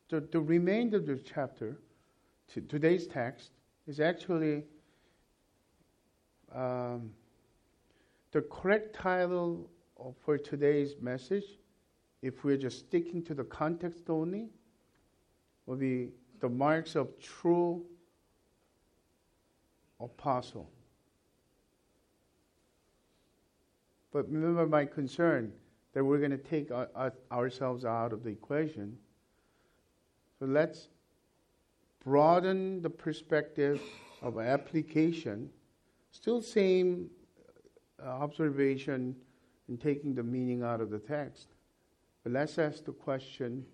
The, 0.09 0.21
the 0.21 0.41
remainder 0.41 0.97
of 0.97 1.07
the 1.07 1.17
chapter, 1.17 1.79
to 2.53 2.61
today's 2.63 3.07
text, 3.07 3.51
is 3.87 4.01
actually 4.01 4.65
um, 6.55 7.11
the 8.33 8.43
correct 8.43 8.95
title 8.95 9.69
for 10.21 10.39
today's 10.39 10.95
message, 11.01 11.45
if 12.23 12.45
we're 12.45 12.57
just 12.57 12.79
sticking 12.81 13.23
to 13.25 13.35
the 13.35 13.45
context 13.45 14.05
only, 14.09 14.49
will 15.67 15.77
be 15.77 16.11
the 16.41 16.49
marks 16.49 16.95
of 16.95 17.19
true 17.21 17.85
apostle. 20.01 20.71
But 24.13 24.31
remember 24.31 24.67
my 24.67 24.85
concern 24.85 25.53
that 25.93 26.05
we're 26.05 26.19
going 26.19 26.31
to 26.31 26.39
take 26.39 26.71
our, 26.71 26.89
our, 26.95 27.13
ourselves 27.31 27.85
out 27.85 28.13
of 28.13 28.23
the 28.23 28.31
equation. 28.31 28.97
So 30.39 30.47
let's 30.47 30.89
broaden 32.05 32.81
the 32.81 32.91
perspective 32.91 33.81
of 34.23 34.39
application 34.39 35.51
Still, 36.11 36.43
same 36.43 37.11
uh, 38.03 38.09
observation 38.09 39.15
in 39.69 39.77
taking 39.77 40.15
the 40.15 40.23
meaning 40.23 40.63
out 40.63 40.81
of 40.81 40.91
the 40.91 40.99
text. 40.99 41.49
But 42.23 42.33
let's 42.33 42.59
ask 42.59 42.85
the 42.85 42.93
question 42.93 43.65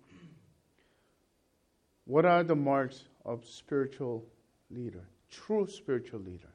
what 2.05 2.25
are 2.25 2.43
the 2.43 2.55
marks 2.55 3.05
of 3.25 3.45
spiritual 3.45 4.25
leader, 4.69 5.07
true 5.29 5.67
spiritual 5.67 6.19
leader? 6.19 6.51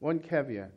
One 0.00 0.18
caveat. 0.18 0.72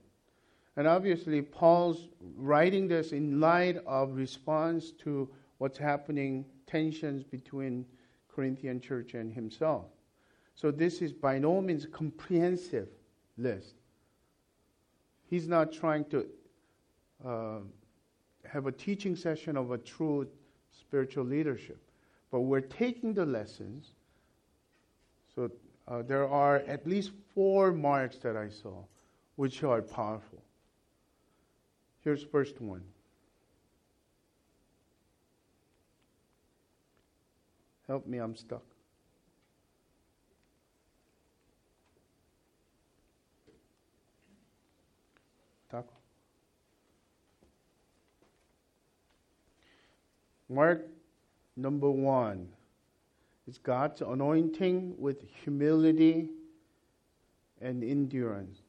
And 0.76 0.88
obviously, 0.88 1.42
Paul's 1.42 2.08
writing 2.36 2.88
this 2.88 3.12
in 3.12 3.40
light 3.40 3.78
of 3.88 4.16
response 4.16 4.92
to 5.04 5.28
what's 5.58 5.80
happening, 5.80 6.46
tensions 6.68 7.24
between 7.24 7.84
Corinthian 8.30 8.80
church 8.80 9.16
and 9.16 9.34
himself. 9.34 9.86
So 10.54 10.70
this 10.70 11.02
is 11.02 11.12
by 11.12 11.40
no 11.40 11.62
means 11.62 11.88
comprehensive 11.92 12.90
list. 13.38 13.76
He's 15.30 15.48
not 15.48 15.72
trying 15.72 16.06
to 16.06 16.26
uh, 17.26 17.60
have 18.46 18.66
a 18.68 18.72
teaching 18.72 19.16
session 19.16 19.58
of 19.58 19.72
a 19.72 19.78
true 19.78 20.28
spiritual 20.72 21.26
leadership, 21.26 21.80
but 22.32 22.42
we're 22.42 22.62
taking 22.62 23.14
the 23.14 23.26
lessons. 23.26 23.92
So 25.36 25.52
uh, 25.88 26.02
there 26.04 26.28
are 26.28 26.58
at 26.68 26.88
least 26.88 27.12
four 27.34 27.72
marks 27.72 28.18
that 28.18 28.36
I 28.36 28.50
saw, 28.50 28.84
which 29.36 29.64
are 29.64 29.82
powerful. 29.82 30.42
Here's 32.04 32.24
the 32.24 32.30
first 32.30 32.62
one. 32.62 32.84
Help 37.88 38.06
me, 38.06 38.18
I'm 38.18 38.36
stuck. 38.36 38.64
Mark 50.50 50.88
number 51.56 51.92
one 51.92 52.48
is 53.48 53.58
God's 53.58 54.02
anointing 54.02 54.96
with 54.98 55.24
humility 55.44 56.30
and 57.62 57.84
endurance. 57.84 58.60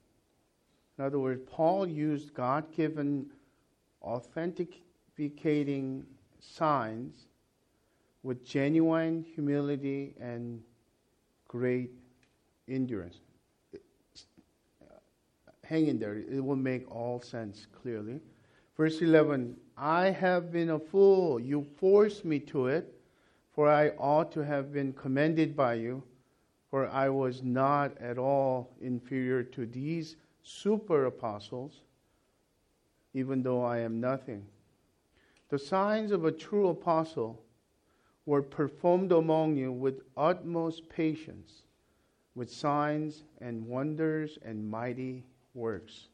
In 0.98 1.04
other 1.04 1.18
words, 1.18 1.42
Paul 1.50 1.86
used 1.86 2.32
God 2.34 2.70
given 2.72 3.26
authenticating 4.02 6.06
signs 6.40 7.26
with 8.22 8.44
genuine 8.44 9.24
humility 9.34 10.14
and 10.20 10.60
great 11.46 11.90
endurance. 12.68 13.18
Hang 15.64 15.86
in 15.86 15.98
there, 15.98 16.16
it 16.16 16.42
will 16.42 16.56
make 16.56 16.90
all 16.90 17.20
sense 17.20 17.66
clearly. 17.82 18.20
Verse 18.78 19.02
11 19.02 19.56
I 19.76 20.10
have 20.10 20.52
been 20.52 20.70
a 20.70 20.78
fool. 20.78 21.40
You 21.40 21.66
forced 21.76 22.24
me 22.24 22.38
to 22.40 22.68
it, 22.68 22.94
for 23.52 23.68
I 23.68 23.88
ought 23.98 24.30
to 24.32 24.44
have 24.44 24.72
been 24.72 24.92
commended 24.92 25.56
by 25.56 25.74
you, 25.74 26.04
for 26.70 26.88
I 26.88 27.08
was 27.08 27.42
not 27.42 27.98
at 27.98 28.18
all 28.18 28.70
inferior 28.80 29.42
to 29.42 29.66
these 29.66 30.14
super 30.42 31.06
apostles, 31.06 31.82
even 33.14 33.42
though 33.42 33.64
I 33.64 33.78
am 33.78 34.00
nothing. 34.00 34.46
The 35.48 35.58
signs 35.58 36.12
of 36.12 36.24
a 36.24 36.32
true 36.32 36.68
apostle 36.68 37.42
were 38.26 38.42
performed 38.42 39.10
among 39.10 39.56
you 39.56 39.72
with 39.72 40.02
utmost 40.16 40.88
patience, 40.88 41.62
with 42.36 42.48
signs 42.48 43.24
and 43.40 43.66
wonders 43.66 44.38
and 44.44 44.70
mighty 44.70 45.24
works. 45.54 46.08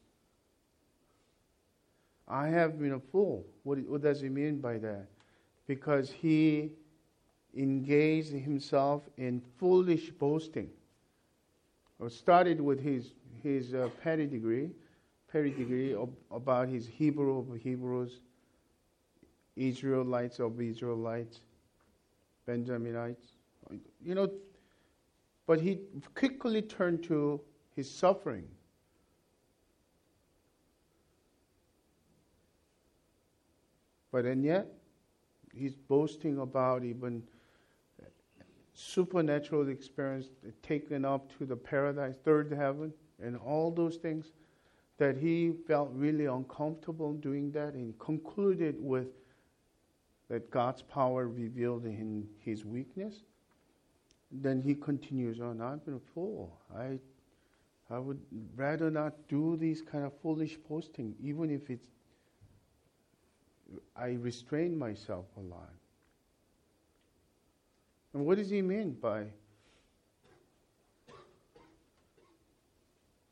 I 2.27 2.47
have 2.47 2.79
been 2.79 2.93
a 2.93 2.99
fool. 2.99 3.45
What, 3.63 3.79
what 3.87 4.01
does 4.01 4.21
he 4.21 4.29
mean 4.29 4.59
by 4.59 4.77
that? 4.79 5.07
Because 5.67 6.11
he 6.11 6.71
engaged 7.55 8.31
himself 8.31 9.03
in 9.17 9.41
foolish 9.59 10.09
boasting. 10.11 10.69
Or 11.99 12.09
started 12.09 12.59
with 12.59 12.81
his, 12.81 13.13
his 13.41 13.73
uh, 13.73 13.89
pedigree, 14.03 14.71
pedigree 15.31 15.93
of, 15.93 16.09
about 16.31 16.67
his 16.67 16.87
Hebrew 16.87 17.39
of 17.39 17.61
Hebrews, 17.61 18.19
Israelites 19.55 20.39
of 20.39 20.59
Israelites, 20.59 21.41
Benjaminites. 22.47 23.35
You 24.03 24.15
know, 24.15 24.29
but 25.47 25.61
he 25.61 25.79
quickly 26.15 26.61
turned 26.61 27.03
to 27.03 27.39
his 27.75 27.89
suffering 27.89 28.47
But 34.15 34.23
and 34.23 34.45
yet, 34.45 34.67
he's 35.53 35.75
boasting 35.75 36.39
about 36.39 36.85
even 36.85 37.21
supernatural 38.73 39.67
experience 39.67 40.27
taken 40.63 41.03
up 41.03 41.37
to 41.37 41.45
the 41.45 41.57
paradise, 41.57 42.15
third 42.23 42.49
heaven, 42.53 42.93
and 43.21 43.35
all 43.35 43.71
those 43.71 43.97
things. 43.97 44.31
that 44.97 45.17
he 45.17 45.51
felt 45.67 45.91
really 45.93 46.27
uncomfortable 46.27 47.11
doing 47.15 47.51
that 47.51 47.73
and 47.73 47.99
concluded 47.99 48.77
with 48.79 49.07
that 50.29 50.49
God's 50.49 50.81
power 50.81 51.27
revealed 51.27 51.83
in 51.85 52.25
his 52.39 52.63
weakness, 52.63 53.23
then 54.31 54.61
he 54.61 54.75
continues 54.75 55.41
on, 55.41 55.59
I've 55.59 55.83
been 55.83 55.95
a 55.95 56.13
fool. 56.13 56.57
I, 56.73 56.99
I 57.89 57.99
would 57.99 58.21
rather 58.55 58.89
not 58.89 59.27
do 59.27 59.57
these 59.57 59.81
kind 59.81 60.05
of 60.05 60.13
foolish 60.21 60.57
posting, 60.65 61.15
even 61.21 61.51
if 61.51 61.69
it's, 61.69 61.89
I 63.95 64.13
restrain 64.13 64.77
myself 64.77 65.25
a 65.37 65.41
lot. 65.41 65.73
And 68.13 68.25
what 68.25 68.37
does 68.37 68.49
he 68.49 68.61
mean 68.61 68.93
by 68.93 69.25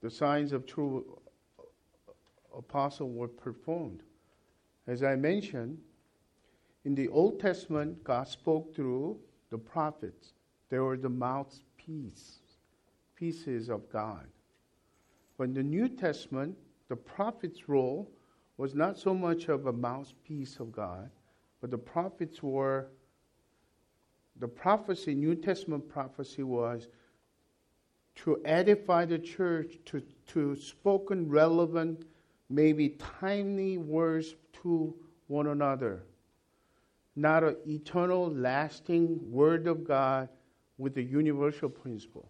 the 0.01 0.10
signs 0.10 0.51
of 0.51 0.65
true 0.65 1.19
apostle 2.58 3.10
were 3.10 3.27
performed? 3.27 4.03
As 4.88 5.03
I 5.03 5.15
mentioned, 5.15 5.77
in 6.86 6.95
the 6.95 7.08
Old 7.08 7.39
Testament, 7.39 8.03
God 8.03 8.27
spoke 8.27 8.75
through 8.75 9.17
the 9.49 9.58
prophets. 9.58 10.34
They 10.69 10.79
were 10.79 10.97
the 10.97 11.10
mouthpiece, 11.10 12.39
pieces 13.15 13.69
of 13.69 13.89
God. 13.89 14.27
But 15.38 15.45
in 15.45 15.53
the 15.53 15.63
New 15.63 15.88
Testament, 15.88 16.58
the 16.89 16.95
prophet's 16.95 17.69
role 17.69 18.12
was 18.57 18.75
not 18.75 18.97
so 18.97 19.13
much 19.13 19.49
of 19.49 19.65
a 19.65 19.73
mouthpiece 19.73 20.59
of 20.59 20.71
God, 20.71 21.09
but 21.61 21.71
the 21.71 21.77
prophets 21.77 22.43
were, 22.43 22.87
the 24.39 24.47
prophecy, 24.47 25.13
New 25.15 25.35
Testament 25.35 25.87
prophecy 25.87 26.43
was 26.43 26.87
to 28.15 28.39
edify 28.45 29.05
the 29.05 29.17
church, 29.17 29.79
to, 29.85 30.01
to 30.27 30.55
spoken 30.55 31.29
relevant, 31.29 32.05
maybe 32.49 32.89
timely 33.19 33.77
words 33.77 34.35
to 34.61 34.93
one 35.27 35.47
another 35.47 36.03
not 37.15 37.43
an 37.43 37.55
eternal, 37.67 38.31
lasting 38.31 39.19
Word 39.31 39.67
of 39.67 39.83
God 39.83 40.29
with 40.77 40.97
a 40.97 41.03
universal 41.03 41.69
principle. 41.69 42.29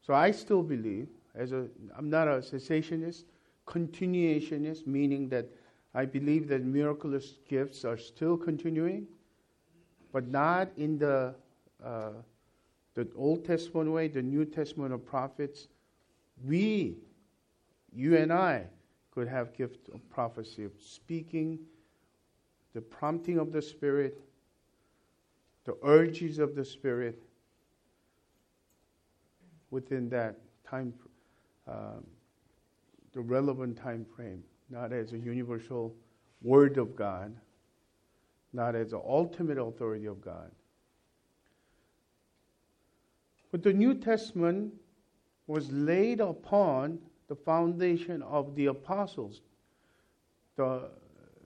So 0.00 0.14
I 0.14 0.30
still 0.30 0.62
believe, 0.62 1.08
as 1.34 1.52
a, 1.52 1.66
I'm 1.96 2.08
not 2.08 2.28
a 2.28 2.38
cessationist, 2.38 3.24
continuationist, 3.66 4.86
meaning 4.86 5.28
that 5.28 5.46
I 5.94 6.04
believe 6.04 6.48
that 6.48 6.64
miraculous 6.64 7.34
gifts 7.48 7.84
are 7.84 7.96
still 7.96 8.36
continuing, 8.36 9.06
but 10.12 10.28
not 10.28 10.70
in 10.76 10.98
the 10.98 11.34
uh, 11.84 12.10
the 12.94 13.08
Old 13.16 13.44
Testament 13.44 13.90
way, 13.90 14.08
the 14.08 14.22
New 14.22 14.44
Testament 14.44 14.92
of 14.92 15.04
prophets. 15.04 15.68
We, 16.44 16.96
you 17.92 18.16
and 18.16 18.32
I, 18.32 18.66
could 19.10 19.28
have 19.28 19.56
gift 19.56 19.88
of 19.92 20.08
prophecy, 20.10 20.64
of 20.64 20.72
speaking 20.80 21.58
the 22.72 22.80
prompting 22.80 23.38
of 23.38 23.52
the 23.52 23.62
Spirit, 23.62 24.20
the 25.64 25.76
urges 25.84 26.38
of 26.38 26.56
the 26.56 26.64
Spirit 26.64 27.22
within 29.70 30.08
that 30.08 30.38
time, 30.68 30.92
um, 31.68 32.04
the 33.14 33.20
relevant 33.20 33.76
time 33.76 34.04
frame, 34.16 34.42
not 34.70 34.92
as 34.92 35.12
a 35.12 35.18
universal 35.18 35.94
word 36.42 36.78
of 36.78 36.94
God, 36.96 37.34
not 38.52 38.74
as 38.74 38.90
the 38.90 38.98
ultimate 38.98 39.58
authority 39.58 40.06
of 40.06 40.20
God. 40.20 40.50
But 43.50 43.62
the 43.62 43.72
New 43.72 43.94
Testament 43.94 44.74
was 45.46 45.70
laid 45.70 46.20
upon 46.20 46.98
the 47.28 47.36
foundation 47.36 48.22
of 48.22 48.54
the 48.56 48.66
apostles. 48.66 49.40
The 50.56 50.90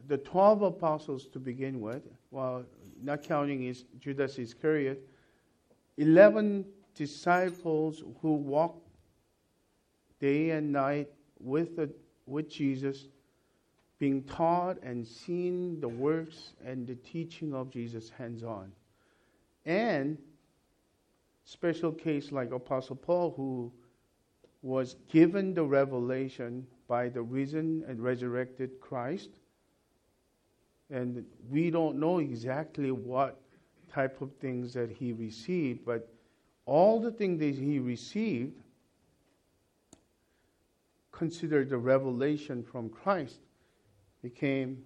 the 0.09 0.17
12 0.17 0.63
apostles 0.63 1.27
to 1.27 1.39
begin 1.39 1.81
with, 1.81 2.03
well, 2.31 2.65
not 3.03 3.23
counting 3.23 3.65
is 3.65 3.85
Judas 4.01 4.39
Iscariot, 4.39 5.07
11 5.99 6.65
disciples 6.95 8.03
who 8.23 8.33
walked 8.33 8.89
day 10.19 10.51
and 10.51 10.73
night 10.73 11.09
with, 11.41 11.77
the, 11.77 11.91
with 12.27 12.51
Jesus, 12.51 13.07
being 13.99 14.23
taught 14.25 14.81
and 14.83 15.07
seeing 15.07 15.81
the 15.81 15.89
works 15.89 16.53
and 16.65 16.87
the 16.87 16.95
teaching 16.95 17.55
of 17.55 17.71
Jesus 17.71 18.11
hands 18.11 18.45
on. 18.45 18.73
And 19.67 20.19
special 21.45 21.93
case 21.93 22.31
like 22.31 22.53
Apostle 22.53 22.97
Paul, 22.97 23.35
who 23.37 23.73
was 24.63 24.97
given 25.11 25.55
the 25.55 25.65
revelation 25.65 26.67
by 26.87 27.09
the 27.09 27.23
risen 27.23 27.85
and 27.89 28.01
resurrected 28.01 28.81
Christ 28.81 29.31
and 30.91 31.25
we 31.51 31.71
don't 31.71 31.99
know 31.99 32.19
exactly 32.19 32.91
what 32.91 33.41
type 33.93 34.21
of 34.21 34.33
things 34.41 34.73
that 34.75 34.91
he 34.91 35.13
received, 35.13 35.85
but 35.85 36.11
all 36.65 37.01
the 37.01 37.11
things 37.11 37.41
that 37.41 37.55
he 37.55 37.79
received 37.79 38.55
considered 41.19 41.69
the 41.69 41.77
revelation 41.77 42.63
from 42.63 42.89
Christ 42.89 43.41
became 44.23 44.85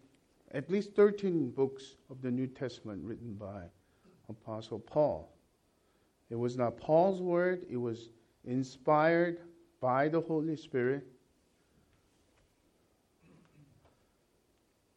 at 0.53 0.71
least 0.71 0.95
13 0.95 1.51
books 1.51 1.97
of 2.09 2.23
the 2.23 2.31
New 2.31 2.47
Testament 2.47 3.03
written 3.05 3.35
by 3.35 3.65
Apostle 4.31 4.79
Paul. 4.79 5.31
It 6.31 6.37
was 6.37 6.57
not 6.57 6.79
Paul's 6.79 7.21
word, 7.21 7.67
it 7.71 7.77
was 7.77 8.09
inspired 8.47 9.41
by 9.79 10.09
the 10.09 10.23
Holy 10.23 10.57
Spirit 10.57 11.07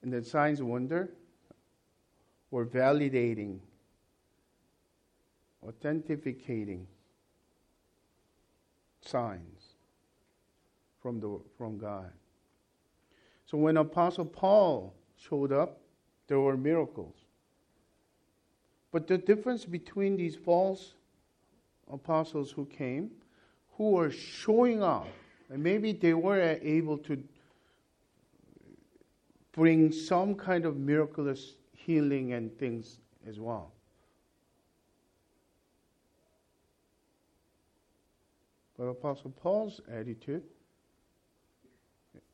and 0.03 0.13
the 0.13 0.23
signs 0.23 0.63
wonder 0.63 1.09
were 2.49 2.65
validating, 2.65 3.59
authenticating 5.61 6.87
signs 9.01 9.54
from, 11.05 11.19
the, 11.19 11.39
from 11.55 11.77
God. 11.77 12.09
So 13.45 13.59
when 13.59 13.77
Apostle 13.77 14.25
Paul 14.25 14.91
showed 15.15 15.51
up, 15.51 15.79
there 16.25 16.39
were 16.39 16.57
miracles. 16.57 17.13
But 18.91 19.05
the 19.05 19.19
difference 19.19 19.65
between 19.65 20.17
these 20.17 20.35
false 20.35 20.95
apostles 21.93 22.49
who 22.49 22.65
came, 22.65 23.11
who 23.77 23.91
were 23.91 24.09
showing 24.09 24.81
up, 24.81 25.05
and 25.51 25.61
maybe 25.61 25.93
they 25.93 26.15
were 26.15 26.57
able 26.63 26.97
to 26.97 27.23
bring 29.51 29.91
some 29.91 30.33
kind 30.33 30.65
of 30.65 30.75
miraculous 30.75 31.53
healing 31.71 32.33
and 32.33 32.57
things 32.57 32.97
as 33.29 33.39
well. 33.39 33.71
But 38.75 38.85
Apostle 38.85 39.29
Paul's 39.39 39.81
attitude, 39.87 40.41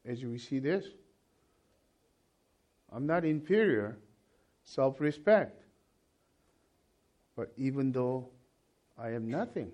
as 0.05 0.23
we 0.23 0.37
see 0.37 0.59
this, 0.59 0.85
I'm 2.91 3.05
not 3.05 3.23
inferior, 3.23 3.97
self 4.65 4.99
respect. 4.99 5.61
But 7.35 7.51
even 7.57 7.91
though 7.91 8.29
I 8.97 9.11
am 9.11 9.29
nothing, 9.29 9.71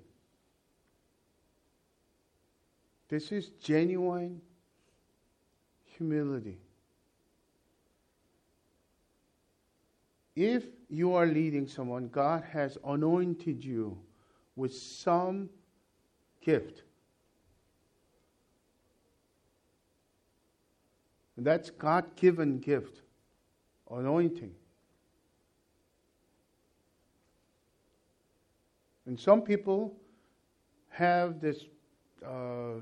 this 3.09 3.31
is 3.31 3.49
genuine 3.61 4.41
humility. 5.85 6.59
if 10.37 10.65
you 10.87 11.15
are 11.15 11.25
leading 11.25 11.67
someone, 11.67 12.09
God 12.09 12.43
has 12.53 12.77
anointed 12.85 13.65
you 13.65 13.97
with 14.55 14.71
some 14.71 15.49
gift. 16.45 16.83
And 21.37 21.45
that's 21.45 21.69
God 21.69 22.15
given 22.15 22.59
gift, 22.59 23.01
anointing. 23.89 24.51
And 29.05 29.17
some 29.19 29.41
people 29.41 29.95
have 30.89 31.39
this 31.39 31.63
uh, 32.25 32.81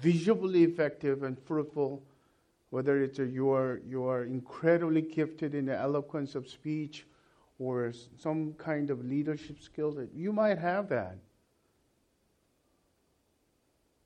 visibly 0.00 0.64
effective 0.64 1.22
and 1.22 1.38
fruitful 1.38 2.02
whether 2.70 3.02
it's 3.02 3.18
a, 3.18 3.24
you, 3.24 3.50
are, 3.50 3.80
you 3.86 4.04
are 4.04 4.24
incredibly 4.24 5.00
gifted 5.00 5.54
in 5.54 5.66
the 5.66 5.76
eloquence 5.76 6.34
of 6.34 6.48
speech 6.48 7.06
or 7.58 7.92
some 8.18 8.52
kind 8.54 8.90
of 8.90 9.04
leadership 9.04 9.60
skill 9.60 9.90
that 9.92 10.12
you 10.14 10.32
might 10.32 10.58
have 10.58 10.88
that. 10.88 11.16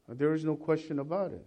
There 0.08 0.34
is 0.34 0.44
no 0.44 0.56
question 0.56 0.98
about 0.98 1.32
it. 1.32 1.46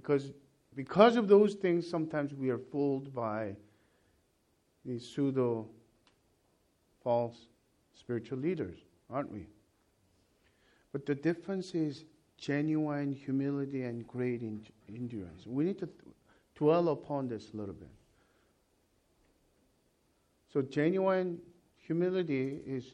Because, 0.00 0.30
because 0.76 1.16
of 1.16 1.26
those 1.26 1.54
things, 1.54 1.88
sometimes 1.90 2.32
we 2.32 2.50
are 2.50 2.58
fooled 2.58 3.12
by 3.12 3.56
these 4.84 5.04
pseudo 5.04 5.66
false 7.02 7.48
spiritual 7.98 8.38
leaders, 8.38 8.78
aren't 9.10 9.32
we? 9.32 9.48
But 10.92 11.04
the 11.04 11.16
difference 11.16 11.74
is 11.74 12.04
genuine 12.36 13.12
humility 13.12 13.82
and 13.82 14.06
great 14.06 14.40
endurance. 14.88 15.46
We 15.46 15.64
need 15.64 15.80
to 15.80 15.88
dwell 16.54 16.90
upon 16.90 17.26
this 17.26 17.50
a 17.52 17.56
little 17.56 17.74
bit. 17.74 17.90
So, 20.52 20.62
genuine 20.62 21.40
humility 21.76 22.60
is 22.64 22.92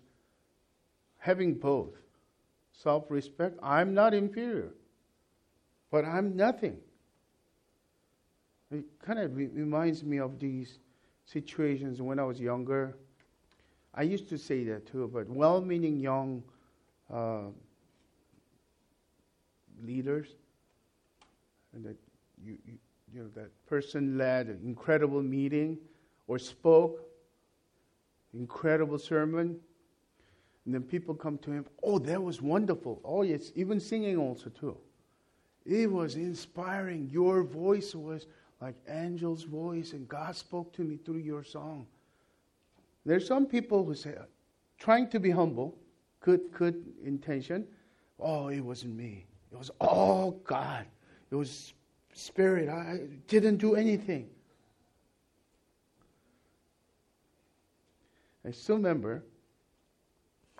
having 1.19 1.53
both 1.53 1.93
self 2.73 3.11
respect. 3.11 3.59
I'm 3.63 3.93
not 3.93 4.15
inferior, 4.15 4.73
but 5.91 6.07
I'm 6.07 6.35
nothing. 6.35 6.79
It 8.75 8.85
kind 9.01 9.19
of 9.19 9.37
re- 9.37 9.47
reminds 9.47 10.03
me 10.05 10.19
of 10.19 10.39
these 10.39 10.79
situations 11.25 12.03
when 12.03 12.19
I 12.19 12.25
was 12.25 12.41
younger. 12.41 12.97
I 13.95 14.03
used 14.03 14.29
to 14.31 14.39
say 14.39 14.65
that 14.65 14.87
too, 14.87 15.09
but 15.13 15.29
well 15.29 15.61
meaning 15.61 15.99
young 15.99 16.43
uh, 17.13 17.45
leaders, 19.83 20.29
and 21.73 21.85
that 21.85 21.97
you, 22.45 22.59
you, 22.67 22.79
you 23.13 23.23
know, 23.23 23.29
that 23.37 23.51
person 23.67 24.19
led 24.19 24.49
an 24.49 24.61
incredible 24.65 25.23
meeting 25.23 25.79
or 26.27 26.39
spoke 26.39 27.01
incredible 28.35 28.99
sermon. 28.99 29.57
And 30.65 30.75
then 30.75 30.83
people 30.83 31.15
come 31.15 31.39
to 31.39 31.53
him, 31.53 31.67
oh, 31.83 31.99
that 32.01 32.23
was 32.23 32.41
wonderful. 32.41 33.01
Oh, 33.05 33.23
yes, 33.23 33.53
even 33.55 33.79
singing 33.79 34.17
also 34.17 34.51
too. 34.51 34.77
It 35.65 35.91
was 35.91 36.17
inspiring. 36.17 37.09
Your 37.11 37.43
voice 37.43 37.95
was 37.95 38.27
like 38.65 38.77
angel's 38.89 39.43
voice, 39.43 39.93
and 39.93 40.09
God 40.09 40.35
spoke 40.35 40.73
to 40.73 40.81
me 40.81 40.97
through 40.97 41.19
your 41.19 41.45
song. 41.45 41.87
There's 43.05 43.27
some 43.27 43.45
people 43.45 43.85
who 43.85 43.95
say, 43.95 44.15
trying 44.79 45.11
to 45.11 45.21
be 45.21 45.29
humble, 45.29 45.77
good, 46.21 46.51
good 46.51 46.83
intention. 47.05 47.67
Oh, 48.19 48.49
it 48.49 48.61
wasn't 48.61 48.97
me. 48.97 49.27
It 49.53 49.59
was 49.59 49.71
all 49.83 50.41
God. 50.47 50.87
It 51.31 51.35
was 51.35 51.75
Spirit. 52.15 52.71
I 52.71 53.01
didn't 53.29 53.59
do 53.59 53.75
anything. 53.75 54.31
I 58.49 58.51
still 58.51 58.77
remember 58.77 59.25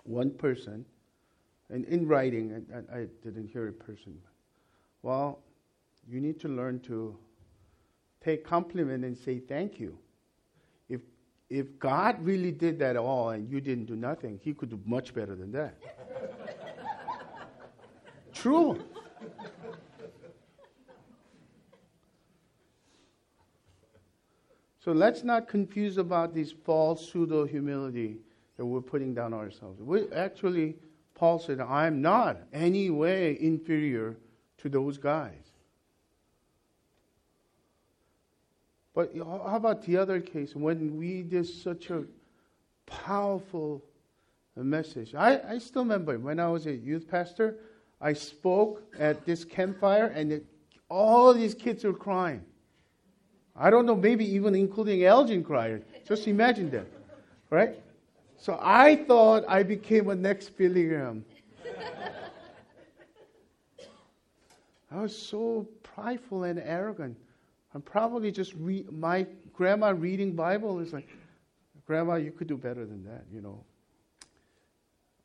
one 0.03 0.29
person, 0.29 0.85
and 1.71 1.85
in 1.85 2.07
writing, 2.07 2.67
I, 2.71 2.99
I 2.99 3.05
didn't 3.23 3.47
hear 3.47 3.67
a 3.69 3.73
person. 3.73 4.15
Well, 5.01 5.39
you 6.07 6.21
need 6.21 6.39
to 6.41 6.49
learn 6.49 6.79
to 6.81 7.17
take 8.25 8.43
compliment 8.43 9.05
and 9.05 9.15
say 9.15 9.39
thank 9.39 9.79
you. 9.79 9.97
If 10.89 11.01
if 11.49 11.77
God 11.77 12.23
really 12.25 12.51
did 12.51 12.79
that 12.79 12.97
all 12.97 13.29
and 13.29 13.49
you 13.49 13.61
didn't 13.61 13.85
do 13.85 13.95
nothing, 13.95 14.39
He 14.43 14.53
could 14.53 14.69
do 14.69 14.79
much 14.85 15.13
better 15.13 15.35
than 15.35 15.51
that. 15.51 15.77
True. 18.33 18.81
So 24.83 24.91
let's 24.91 25.23
not 25.23 25.47
confuse 25.47 25.97
about 25.97 26.35
this 26.35 26.51
false 26.51 27.11
pseudo 27.11 27.45
humility 27.45 28.17
that 28.57 28.65
we're 28.65 28.81
putting 28.81 29.15
down 29.15 29.33
ourselves. 29.33 29.81
We 29.81 30.11
actually, 30.11 30.75
Paul 31.15 31.39
said, 31.39 31.59
I'm 31.59 32.03
not 32.03 32.37
any 32.53 32.91
way 32.91 33.35
inferior 33.39 34.15
to 34.59 34.69
those 34.69 34.99
guys. 34.99 35.54
But 38.95 39.11
how 39.13 39.55
about 39.55 39.83
the 39.83 39.97
other 39.97 40.21
case 40.21 40.55
when 40.55 40.95
we 40.95 41.21
did 41.21 41.45
such 41.45 41.89
a 41.89 42.05
powerful 42.85 43.83
message? 44.55 45.13
I, 45.13 45.41
I 45.55 45.57
still 45.57 45.83
remember 45.83 46.17
when 46.17 46.39
I 46.39 46.47
was 46.47 46.65
a 46.65 46.73
youth 46.73 47.05
pastor, 47.07 47.57
I 47.99 48.13
spoke 48.13 48.81
at 48.97 49.25
this 49.25 49.43
campfire 49.43 50.07
and 50.07 50.31
it, 50.31 50.45
all 50.89 51.33
these 51.33 51.53
kids 51.53 51.83
were 51.83 51.93
crying. 51.93 52.41
I 53.53 53.69
don't 53.69 53.85
know, 53.85 53.95
maybe 53.95 54.25
even 54.33 54.55
including 54.55 55.03
Elgin 55.03 55.43
cried. 55.43 55.83
Just 56.07 56.27
imagine 56.27 56.69
that, 56.71 56.87
right? 57.49 57.81
So 58.37 58.57
I 58.61 58.95
thought 58.95 59.43
I 59.47 59.63
became 59.63 60.09
a 60.09 60.15
next 60.15 60.57
Billy 60.57 60.87
Graham. 60.87 61.25
I 64.89 65.01
was 65.01 65.17
so 65.17 65.67
prideful 65.83 66.43
and 66.43 66.59
arrogant. 66.59 67.17
I'm 67.75 67.81
probably 67.81 68.31
just 68.31 68.53
re- 68.55 68.85
my 68.89 69.27
grandma 69.51 69.89
reading 69.89 70.31
Bible 70.31 70.79
is 70.79 70.93
like, 70.93 71.09
Grandma, 71.85 72.15
you 72.15 72.31
could 72.31 72.47
do 72.47 72.57
better 72.57 72.85
than 72.85 73.03
that, 73.03 73.25
you 73.31 73.41
know. 73.41 73.63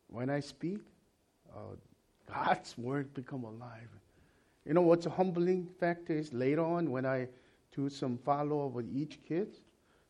When 0.09 0.29
I 0.29 0.41
speak, 0.41 0.81
uh, 1.55 1.77
God's 2.27 2.77
word 2.77 3.15
become 3.15 3.45
alive. 3.45 3.89
You 4.67 4.75
know 4.75 4.83
what's 4.83 5.07
a 5.07 5.11
humbling 5.11 5.69
fact 5.79 6.11
is 6.11 6.33
later 6.33 6.65
on 6.65 6.91
when 6.91 7.07
I 7.07 7.29
do 7.75 7.89
some 7.89 8.19
follow 8.19 8.67
up 8.67 8.73
with 8.73 8.91
each 8.93 9.21
kid, 9.27 9.57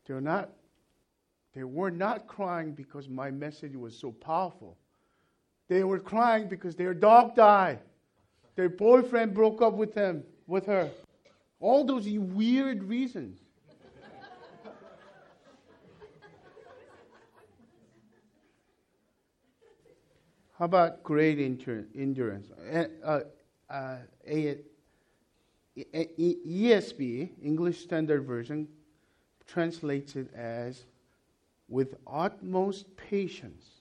they're 0.07 0.23
not, 0.23 0.49
they 1.55 1.65
were 1.65 1.91
not 1.91 2.27
crying 2.27 2.73
because 2.73 3.07
my 3.07 3.31
message 3.31 3.77
was 3.77 3.95
so 3.97 4.13
powerful. 4.13 4.79
They 5.69 5.85
were 5.85 6.01
crying 6.01 6.49
because 6.49 6.75
their 6.75 6.95
dog 6.95 7.37
died. 7.37 7.81
Their 8.57 8.71
boyfriend 8.71 9.35
broke 9.35 9.61
up 9.61 9.75
with 9.75 9.95
them, 9.95 10.25
with 10.47 10.65
her. 10.67 10.91
All 11.61 11.85
those 11.85 12.09
weird 12.09 12.83
reasons. 12.83 13.39
How 20.59 20.67
about 20.67 21.03
great 21.03 21.39
endurance? 21.39 22.49
Uh, 23.05 23.21
uh, 23.71 23.97
a, 24.27 24.59
ESV, 25.95 27.31
English 27.43 27.83
Standard 27.83 28.27
Version, 28.27 28.69
translates 29.47 30.17
it 30.17 30.33
as 30.35 30.85
with 31.69 31.97
utmost 32.07 32.95
patience. 32.97 33.80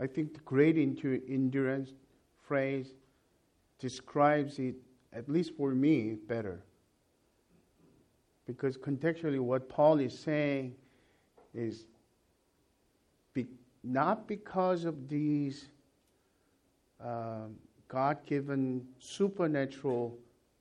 I 0.00 0.06
think 0.06 0.34
the 0.34 0.40
great 0.40 0.76
endurance 0.76 1.92
phrase 2.42 2.92
describes 3.78 4.58
it, 4.58 4.76
at 5.12 5.28
least 5.28 5.52
for 5.56 5.72
me, 5.72 6.14
better. 6.14 6.62
Because 8.46 8.76
contextually, 8.76 9.40
what 9.40 9.68
Paul 9.68 10.00
is 10.00 10.18
saying 10.18 10.74
is 11.54 11.84
be, 13.34 13.46
not 13.82 14.26
because 14.26 14.84
of 14.84 15.08
these 15.08 15.68
um, 17.04 17.56
God 17.88 18.18
given 18.26 18.86
supernatural 18.98 20.16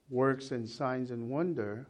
works 0.09 0.51
and 0.51 0.67
signs 0.67 1.11
and 1.11 1.29
wonder. 1.29 1.87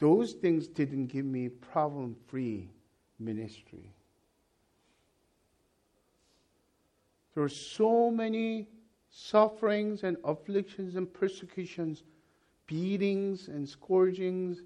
Those 0.00 0.32
things 0.32 0.66
didn't 0.66 1.08
give 1.08 1.26
me 1.26 1.50
problem 1.50 2.16
free 2.26 2.70
ministry. 3.18 3.92
There 7.34 7.44
are 7.44 7.48
so 7.48 8.10
many 8.10 8.66
sufferings 9.10 10.02
and 10.02 10.16
afflictions 10.24 10.96
and 10.96 11.12
persecutions, 11.12 12.02
beatings 12.66 13.48
and 13.48 13.68
scourgings, 13.68 14.62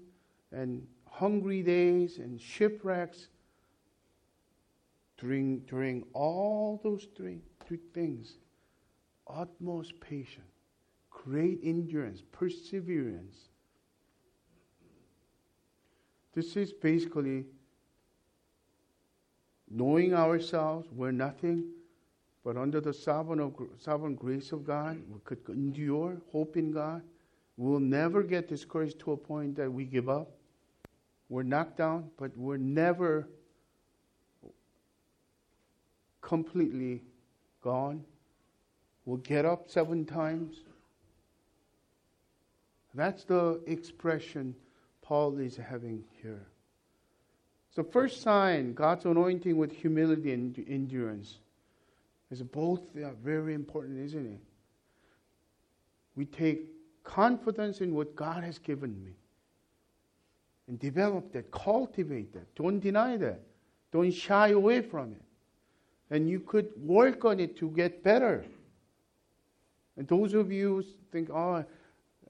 and 0.51 0.87
hungry 1.05 1.61
days 1.61 2.17
and 2.17 2.39
shipwrecks. 2.39 3.27
During, 5.17 5.59
during 5.61 6.03
all 6.13 6.79
those 6.83 7.07
three, 7.15 7.41
three 7.65 7.79
things, 7.93 8.37
utmost 9.27 9.99
patience, 9.99 10.51
great 11.09 11.59
endurance, 11.63 12.21
perseverance. 12.31 13.49
This 16.35 16.57
is 16.57 16.73
basically 16.73 17.45
knowing 19.69 20.13
ourselves, 20.13 20.87
we're 20.91 21.11
nothing, 21.11 21.71
but 22.43 22.57
under 22.57 22.81
the 22.81 22.93
sovereign, 22.93 23.39
of, 23.39 23.55
sovereign 23.79 24.15
grace 24.15 24.51
of 24.51 24.65
God, 24.65 25.01
we 25.09 25.19
could 25.23 25.39
endure, 25.47 26.17
hope 26.33 26.57
in 26.57 26.71
God. 26.71 27.01
We'll 27.55 27.79
never 27.79 28.21
get 28.21 28.49
discouraged 28.49 28.99
to 28.99 29.13
a 29.13 29.17
point 29.17 29.55
that 29.55 29.71
we 29.71 29.85
give 29.85 30.09
up. 30.09 30.29
We're 31.29 31.43
knocked 31.43 31.77
down, 31.77 32.11
but 32.17 32.37
we're 32.37 32.57
never 32.57 33.29
completely 36.21 37.01
gone. 37.61 38.03
We'll 39.05 39.17
get 39.17 39.45
up 39.45 39.69
seven 39.69 40.05
times. 40.05 40.57
That's 42.93 43.23
the 43.23 43.61
expression 43.67 44.53
Paul 45.05 45.37
is 45.37 45.55
having 45.55 46.03
here. 46.21 46.47
So, 47.75 47.83
first 47.83 48.21
sign 48.21 48.73
God's 48.73 49.05
anointing 49.05 49.55
with 49.57 49.71
humility 49.71 50.33
and 50.33 50.57
endurance. 50.67 51.37
Is 52.31 52.41
both 52.41 52.81
are 52.97 53.13
very 53.23 53.53
important, 53.53 53.99
isn't 54.03 54.25
it? 54.25 54.39
We 56.15 56.25
take 56.25 56.65
confidence 57.03 57.81
in 57.81 57.93
what 57.93 58.15
God 58.15 58.43
has 58.43 58.57
given 58.57 59.01
me 59.03 59.11
and 60.67 60.79
develop 60.79 61.31
that, 61.33 61.51
cultivate 61.51 62.33
that. 62.33 62.53
Don't 62.55 62.79
deny 62.79 63.15
that. 63.17 63.41
Don't 63.91 64.11
shy 64.11 64.49
away 64.49 64.81
from 64.81 65.11
it. 65.11 65.21
And 66.09 66.27
you 66.27 66.39
could 66.39 66.69
work 66.77 67.25
on 67.25 67.39
it 67.39 67.57
to 67.57 67.69
get 67.69 68.03
better. 68.03 68.43
And 69.97 70.07
those 70.07 70.33
of 70.33 70.51
you 70.51 70.83
think, 71.11 71.29
oh, 71.29 71.63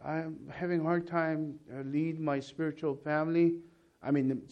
I'm 0.05 0.37
having 0.51 0.81
a 0.81 0.83
hard 0.83 1.07
time 1.07 1.55
uh, 1.73 1.81
lead 1.81 2.19
my 2.19 2.39
spiritual 2.39 2.95
family. 2.95 3.55
I 4.03 4.11
mean, 4.11 4.43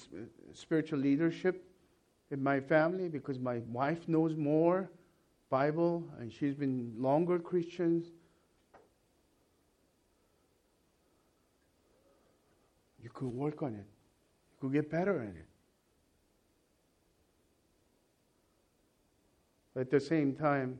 spiritual 0.51 0.97
leadership 0.97 1.63
in 2.31 2.41
my 2.41 2.59
family 2.59 3.07
because 3.07 3.37
my 3.37 3.59
wife 3.69 4.07
knows 4.07 4.35
more 4.35 4.89
Bible 5.51 6.03
and 6.19 6.33
she's 6.33 6.55
been 6.55 6.91
longer 6.97 7.37
Christians. 7.37 8.07
You 12.99 13.11
could 13.11 13.27
work 13.27 13.61
on 13.61 13.75
it. 13.75 13.85
You 13.85 14.57
could 14.59 14.73
get 14.73 14.89
better 14.89 15.21
at 15.21 15.35
it. 15.35 15.45
At 19.75 19.91
the 19.91 19.99
same 19.99 20.33
time, 20.33 20.79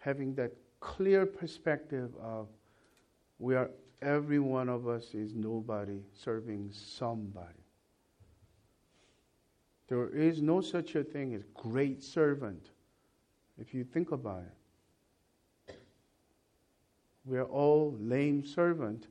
having 0.00 0.34
that 0.34 0.52
clear 0.80 1.24
perspective 1.24 2.10
of 2.20 2.48
we 3.38 3.54
are 3.54 3.70
every 4.02 4.38
one 4.38 4.68
of 4.68 4.88
us 4.88 5.14
is 5.14 5.34
nobody 5.34 6.00
serving 6.12 6.70
somebody. 6.72 7.48
There 9.88 10.08
is 10.08 10.40
no 10.40 10.60
such 10.60 10.94
a 10.94 11.04
thing 11.04 11.34
as 11.34 11.42
great 11.54 12.02
servant 12.02 12.70
if 13.58 13.74
you 13.74 13.84
think 13.84 14.12
about 14.12 14.42
it. 15.68 15.76
We 17.24 17.38
are 17.38 17.44
all 17.44 17.96
lame 18.00 18.44
servant 18.44 19.06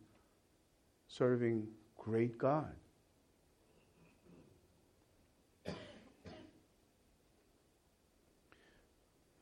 serving 1.07 1.67
great 1.97 2.37
God. 2.37 2.73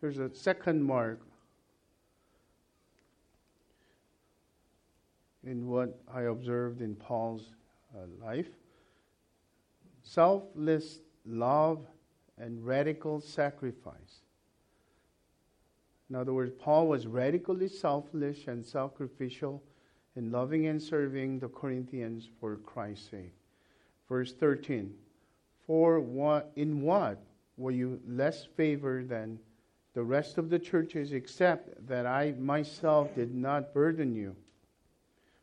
There's 0.02 0.20
a 0.20 0.34
second 0.34 0.84
mark 0.84 1.22
in 5.48 5.68
what 5.68 6.00
I 6.14 6.24
observed 6.24 6.82
in 6.82 6.96
Paul's 6.96 7.54
uh, 7.96 8.06
life 8.24 8.50
selfless 10.04 11.00
love 11.26 11.86
and 12.38 12.66
radical 12.66 13.20
sacrifice. 13.20 14.22
In 16.10 16.16
other 16.16 16.34
words, 16.34 16.54
Paul 16.58 16.88
was 16.88 17.08
radically 17.08 17.68
selfless 17.68 18.48
and 18.48 18.66
sacrificial 18.66 19.62
in 20.16 20.32
loving 20.32 20.68
and 20.68 20.82
serving 20.82 21.40
the 21.40 21.50
Corinthians 21.50 22.30
for 22.40 22.56
Christ's 22.58 23.10
sake. 23.10 23.34
Verse 24.08 24.34
13 24.34 24.94
For 25.66 26.00
what, 26.00 26.52
in 26.56 26.82
what 26.82 27.22
were 27.58 27.72
you 27.72 28.00
less 28.08 28.48
favored 28.56 29.10
than 29.10 29.40
the 29.94 30.04
rest 30.04 30.38
of 30.38 30.50
the 30.50 30.60
churches, 30.60 31.12
except 31.12 31.86
that 31.88 32.06
I 32.06 32.34
myself 32.40 33.14
did 33.16 33.36
not 33.36 33.74
burden 33.74 34.16
you? 34.16 34.36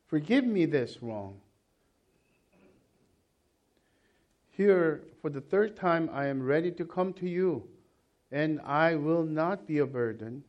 Forgive 0.07 0.45
me 0.45 0.67
this 0.67 1.03
wrong. 1.03 1.41
Here, 4.51 5.03
for 5.21 5.31
the 5.31 5.41
third 5.41 5.75
time, 5.77 6.09
I 6.13 6.27
am 6.27 6.43
ready 6.43 6.71
to 6.73 6.85
come 6.85 7.13
to 7.15 7.29
you, 7.29 7.65
and 8.31 8.61
I 8.61 8.95
will 8.95 9.25
not 9.25 9.67
be 9.67 9.79
a 9.79 9.87
burden, 9.87 10.45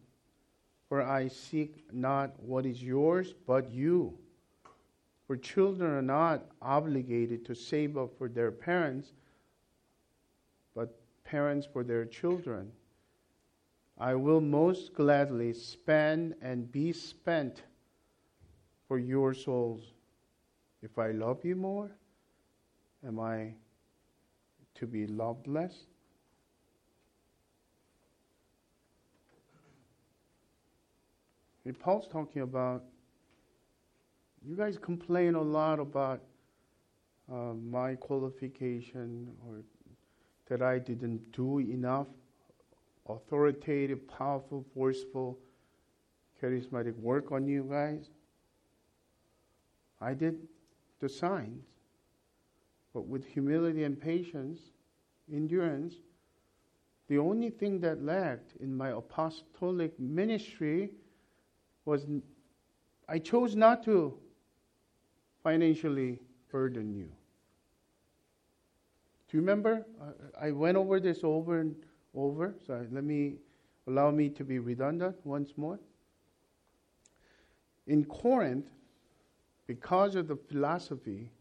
for 0.87 1.01
I 1.01 1.27
seek 1.27 1.85
not 1.91 2.39
what 2.39 2.65
is 2.65 2.83
yours, 2.83 3.33
but 3.47 3.71
you. 3.71 4.17
For 5.25 5.35
children 5.35 5.91
are 5.91 6.03
not 6.03 6.45
obligated 6.61 7.45
to 7.45 7.55
save 7.55 7.97
up 7.97 8.15
for 8.17 8.29
their 8.29 8.51
parents, 8.51 9.11
but 10.75 10.99
parents 11.23 11.65
for 11.65 11.83
their 11.83 12.05
children. 12.05 12.71
I 13.97 14.13
will 14.13 14.41
most 14.41 14.93
gladly 14.93 15.53
spend 15.53 16.35
and 16.41 16.71
be 16.71 16.91
spent 16.91 17.63
for 18.95 18.99
your 18.99 19.33
souls. 19.33 19.81
If 20.81 20.97
I 20.97 21.11
love 21.11 21.43
you 21.43 21.57
more, 21.57 21.91
am 23.05 23.19
I 23.19 23.51
to 24.75 24.87
be 24.87 25.05
loved 25.05 25.47
less? 25.47 25.75
And 31.65 31.77
Paul's 31.77 32.07
talking 32.07 32.41
about, 32.43 32.85
you 34.47 34.55
guys 34.55 34.77
complain 34.77 35.35
a 35.35 35.41
lot 35.41 35.79
about 35.79 36.21
uh, 37.29 37.53
my 37.69 37.95
qualification 37.95 39.27
or 39.45 39.57
that 40.47 40.61
I 40.61 40.79
didn't 40.79 41.33
do 41.33 41.59
enough 41.59 42.07
authoritative, 43.09 44.07
powerful, 44.07 44.63
forceful, 44.73 45.37
charismatic 46.41 46.97
work 46.99 47.33
on 47.33 47.45
you 47.45 47.67
guys. 47.69 48.09
I 50.05 50.13
did 50.13 50.47
the 50.99 51.09
signs, 51.09 51.65
but 52.93 53.07
with 53.07 53.25
humility 53.25 53.85
and 53.85 53.99
patience, 53.99 54.59
endurance, 55.33 55.95
the 57.07 57.17
only 57.17 57.49
thing 57.49 57.79
that 57.79 58.03
lacked 58.03 58.53
in 58.59 58.75
my 58.75 58.89
apostolic 58.89 59.99
ministry 59.99 60.91
was 61.85 62.05
I 63.09 63.17
chose 63.17 63.55
not 63.55 63.83
to 63.85 64.15
financially 65.41 66.19
burden 66.51 66.93
you. 66.93 67.09
Do 69.27 69.37
you 69.37 69.39
remember? 69.39 69.87
I 70.39 70.51
went 70.51 70.77
over 70.77 70.99
this 70.99 71.23
over 71.23 71.61
and 71.61 71.75
over, 72.13 72.53
so 72.67 72.85
let 72.91 73.03
me 73.03 73.37
allow 73.87 74.11
me 74.11 74.29
to 74.29 74.43
be 74.43 74.59
redundant 74.59 75.15
once 75.23 75.53
more. 75.57 75.79
In 77.87 78.05
Corinth, 78.05 78.67
because 79.67 80.15
of 80.15 80.27
the 80.27 80.35
philosophy, 80.35 81.31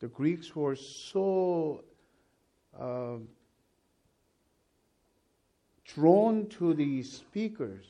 the 0.00 0.08
Greeks 0.08 0.54
were 0.54 0.76
so 0.76 1.82
uh, 2.78 3.16
drawn 5.84 6.46
to 6.48 6.74
the 6.74 7.02
speakers, 7.02 7.86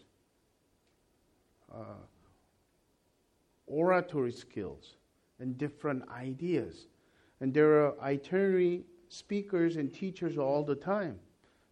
uh, 1.75 2.03
oratory 3.67 4.33
skills, 4.33 4.95
and 5.41 5.59
different 5.59 6.09
ideas. 6.09 6.87
And 7.41 7.53
there 7.53 7.85
are 7.85 8.01
itinerary 8.01 8.85
speakers 9.09 9.77
and 9.77 9.93
teachers 9.93 10.39
all 10.39 10.63
the 10.63 10.77
time. 10.77 11.19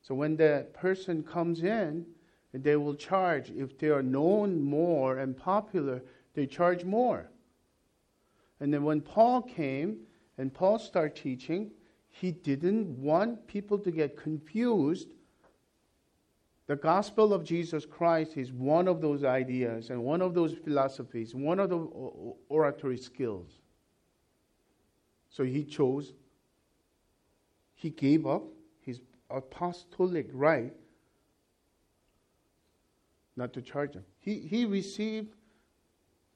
So 0.02 0.14
when 0.14 0.36
the 0.36 0.66
person 0.72 1.22
comes 1.22 1.62
in, 1.62 2.04
they 2.52 2.76
will 2.76 2.94
charge. 2.94 3.50
If 3.50 3.78
they 3.78 3.88
are 3.88 4.02
known 4.02 4.60
more 4.60 5.18
and 5.18 5.36
popular, 5.36 6.02
they 6.34 6.46
charge 6.46 6.84
more. 6.84 7.31
And 8.62 8.72
then 8.72 8.84
when 8.84 9.00
Paul 9.00 9.42
came 9.42 9.96
and 10.38 10.54
Paul 10.54 10.78
started 10.78 11.16
teaching, 11.16 11.72
he 12.08 12.30
didn't 12.30 12.86
want 12.96 13.44
people 13.48 13.76
to 13.76 13.90
get 13.90 14.16
confused. 14.16 15.08
The 16.68 16.76
gospel 16.76 17.34
of 17.34 17.42
Jesus 17.42 17.84
Christ 17.84 18.36
is 18.36 18.52
one 18.52 18.86
of 18.86 19.00
those 19.00 19.24
ideas 19.24 19.90
and 19.90 20.04
one 20.04 20.22
of 20.22 20.32
those 20.32 20.54
philosophies, 20.54 21.34
one 21.34 21.58
of 21.58 21.70
the 21.70 21.78
oratory 22.48 22.98
skills. 22.98 23.48
So 25.28 25.42
he 25.42 25.64
chose, 25.64 26.12
he 27.74 27.90
gave 27.90 28.28
up 28.28 28.44
his 28.80 29.00
apostolic 29.28 30.28
right 30.32 30.72
not 33.36 33.52
to 33.54 33.60
charge 33.60 33.94
him. 33.94 34.04
He, 34.20 34.38
he 34.38 34.66
received 34.66 35.34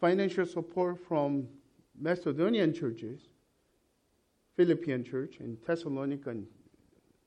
financial 0.01 0.45
support 0.45 0.99
from 1.07 1.47
Macedonian 1.99 2.73
churches, 2.73 3.21
Philippian 4.57 5.05
church, 5.05 5.37
and 5.41 5.57
Thessalonican, 5.67 6.45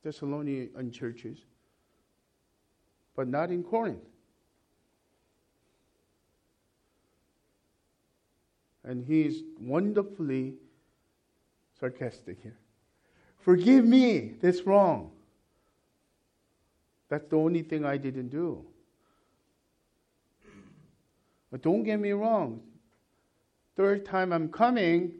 Thessalonian 0.03 0.91
churches, 0.91 1.39
but 3.15 3.27
not 3.27 3.51
in 3.51 3.63
Corinth. 3.63 3.99
And 8.83 9.05
he's 9.05 9.43
wonderfully 9.59 10.55
sarcastic 11.79 12.41
here. 12.41 12.57
Forgive 13.41 13.85
me, 13.85 14.35
that's 14.41 14.61
wrong. 14.61 15.11
That's 17.09 17.27
the 17.27 17.37
only 17.37 17.61
thing 17.61 17.85
I 17.85 17.97
didn't 17.97 18.29
do. 18.29 18.65
But 21.51 21.61
don't 21.61 21.83
get 21.83 21.99
me 21.99 22.11
wrong, 22.11 22.61
third 23.79 24.03
time 24.03 24.33
I'm 24.33 24.49
coming, 24.49 25.13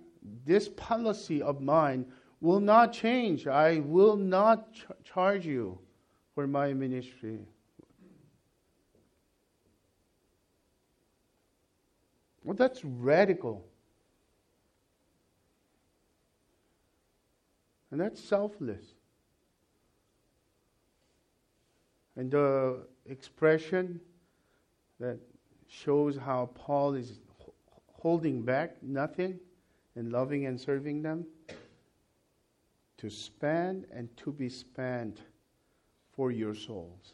this 0.45 0.67
policy 0.67 1.41
of 1.41 1.61
mine 1.61 2.05
will 2.41 2.59
not 2.59 2.91
change. 2.91 3.47
I 3.47 3.79
will 3.79 4.17
not 4.17 4.73
ch- 4.73 4.83
charge 5.05 5.45
you 5.45 5.79
for 6.35 6.45
my 6.45 6.73
ministry. 6.73 7.39
Well, 12.43 12.53
that's 12.53 12.83
radical. 12.83 13.65
And 17.91 18.01
that's 18.01 18.21
selfless. 18.21 18.83
And 22.17 22.29
the 22.29 22.85
expression 23.05 24.01
that 24.99 25.17
shows 25.69 26.17
how 26.17 26.49
Paul 26.55 26.95
is 26.95 27.19
holding 27.99 28.41
back 28.41 28.81
nothing 28.81 29.39
and 29.95 30.11
loving 30.11 30.45
and 30.45 30.59
serving 30.59 31.01
them 31.01 31.25
to 32.97 33.09
spend 33.09 33.85
and 33.93 34.15
to 34.17 34.31
be 34.31 34.49
spent 34.49 35.21
for 36.13 36.31
your 36.31 36.55
souls. 36.55 37.13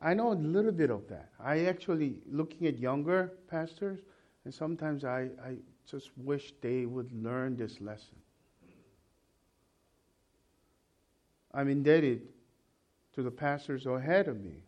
I 0.00 0.14
know 0.14 0.32
a 0.32 0.34
little 0.34 0.72
bit 0.72 0.90
of 0.90 1.08
that. 1.08 1.30
I 1.40 1.66
actually, 1.66 2.18
looking 2.30 2.66
at 2.66 2.78
younger 2.78 3.32
pastors, 3.48 4.00
and 4.44 4.52
sometimes 4.52 5.04
I, 5.04 5.30
I 5.42 5.56
just 5.90 6.10
wish 6.18 6.52
they 6.60 6.86
would 6.86 7.10
learn 7.12 7.56
this 7.56 7.80
lesson. 7.80 8.16
I'm 11.54 11.68
indebted 11.68 12.28
to 13.14 13.22
the 13.22 13.30
pastors 13.30 13.86
ahead 13.86 14.28
of 14.28 14.44
me. 14.44 14.58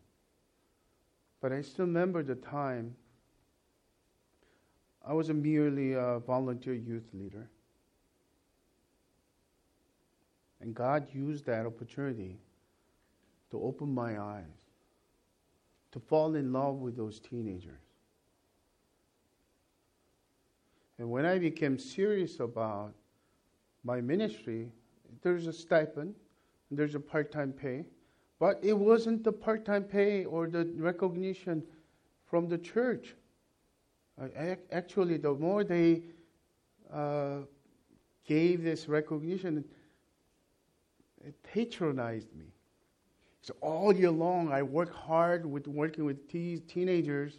But 1.41 1.53
I 1.53 1.61
still 1.61 1.85
remember 1.85 2.23
the 2.23 2.35
time 2.35 2.97
I 5.09 5.15
was 5.15 5.31
a 5.31 5.35
merely 5.35 5.95
a 5.95 6.19
volunteer 6.19 6.75
youth 6.75 7.09
leader. 7.15 7.49
And 10.61 10.75
God 10.75 11.07
used 11.15 11.47
that 11.47 11.65
opportunity 11.65 12.39
to 13.51 13.63
open 13.63 13.95
my 13.95 14.21
eyes, 14.21 14.67
to 15.93 15.99
fall 15.99 16.35
in 16.35 16.53
love 16.53 16.77
with 16.77 16.95
those 16.95 17.21
teenagers. 17.21 17.81
And 20.99 21.11
when 21.11 21.25
I 21.25 21.39
became 21.39 21.79
serious 21.79 22.41
about 22.41 22.93
my 23.85 24.03
ministry, 24.03 24.71
there's 25.23 25.47
a 25.47 25.53
stipend, 25.55 26.17
there's 26.71 26.97
a 26.97 27.01
part 27.01 27.33
time 27.33 27.53
pay, 27.53 27.87
but 28.39 28.59
it 28.63 28.75
wasn't 28.75 29.25
the 29.25 29.33
part 29.33 29.65
time 29.65 29.85
pay 29.85 30.27
or 30.27 30.49
the 30.49 30.71
recognition 30.77 31.63
from 32.27 32.47
the 32.47 32.59
church. 32.59 33.15
Actually, 34.73 35.17
the 35.19 35.33
more 35.35 35.65
they 35.65 36.03
uh, 36.93 37.39
gave 38.25 38.63
this 38.63 38.89
recognition, 38.89 39.65
it 41.25 41.43
patronized 41.43 42.35
me. 42.35 42.47
So 43.43 43.55
all 43.61 43.95
year 43.95 44.11
long, 44.11 44.53
I 44.53 44.63
work 44.63 44.93
hard 44.95 45.47
with 45.47 45.67
working 45.67 46.05
with 46.05 46.29
te- 46.29 46.59
teenagers, 46.59 47.39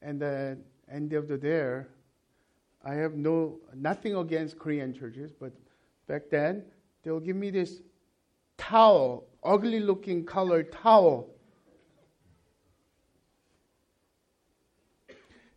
and 0.00 0.20
then 0.20 0.62
end 0.90 1.12
of 1.12 1.28
the 1.28 1.36
day, 1.36 1.82
I 2.84 2.94
have 2.94 3.14
no 3.14 3.58
nothing 3.74 4.14
against 4.14 4.58
Korean 4.58 4.94
churches, 4.94 5.32
but 5.32 5.52
back 6.06 6.30
then 6.30 6.64
they'll 7.02 7.20
give 7.20 7.36
me 7.36 7.50
this 7.50 7.82
towel, 8.56 9.26
ugly 9.42 9.80
looking 9.80 10.24
colored 10.24 10.72
towel. 10.72 11.35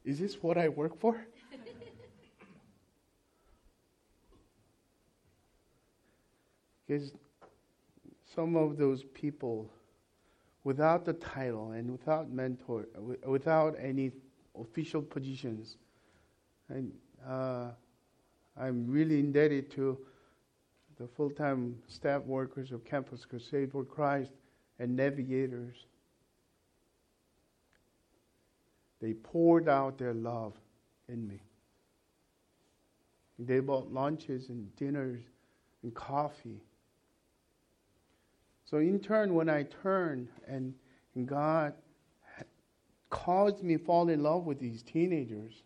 Is 0.09 0.17
this 0.17 0.41
what 0.41 0.57
I 0.57 0.69
work 0.69 0.99
for? 0.99 1.15
Because 6.87 7.11
some 8.33 8.55
of 8.55 8.77
those 8.77 9.03
people, 9.13 9.69
without 10.63 11.05
the 11.05 11.13
title 11.13 11.73
and 11.73 11.91
without 11.91 12.31
mentor, 12.31 12.87
without 13.23 13.75
any 13.79 14.11
official 14.59 15.03
positions, 15.03 15.77
and 16.69 16.91
uh, 17.27 17.67
I'm 18.59 18.87
really 18.89 19.19
indebted 19.19 19.69
to 19.73 19.99
the 20.97 21.07
full-time 21.07 21.75
staff 21.87 22.23
workers 22.23 22.71
of 22.71 22.83
Campus 22.83 23.23
Crusade 23.25 23.71
for 23.71 23.83
Christ 23.83 24.31
and 24.79 24.95
navigators. 24.95 25.85
They 29.01 29.13
poured 29.13 29.69
out 29.69 29.97
their 29.97 30.13
love 30.13 30.53
in 31.07 31.27
me. 31.27 31.41
They 33.37 33.61
bought 33.61 33.91
lunches 33.91 34.49
and 34.49 34.75
dinners 34.75 35.21
and 35.83 35.93
coffee. 35.93 36.61
So, 38.65 38.77
in 38.77 38.99
turn, 38.99 39.33
when 39.33 39.49
I 39.49 39.63
turned 39.63 40.27
and, 40.47 40.73
and 41.15 41.27
God 41.27 41.73
caused 43.09 43.63
me 43.63 43.77
to 43.77 43.83
fall 43.83 44.09
in 44.09 44.21
love 44.21 44.45
with 44.45 44.59
these 44.59 44.83
teenagers, 44.83 45.63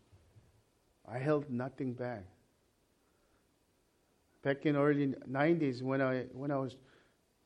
I 1.11 1.17
held 1.17 1.49
nothing 1.49 1.93
back. 1.93 2.23
Back 4.43 4.65
in 4.65 4.75
early 4.75 5.07
90s, 5.29 5.81
when 5.81 6.01
I, 6.01 6.23
when 6.33 6.51
I 6.51 6.57
was 6.57 6.77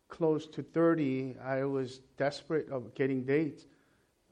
close 0.10 0.48
to 0.48 0.62
30, 0.62 1.36
I 1.44 1.64
was 1.64 2.00
desperate 2.18 2.70
of 2.70 2.94
getting 2.94 3.24
dates 3.24 3.66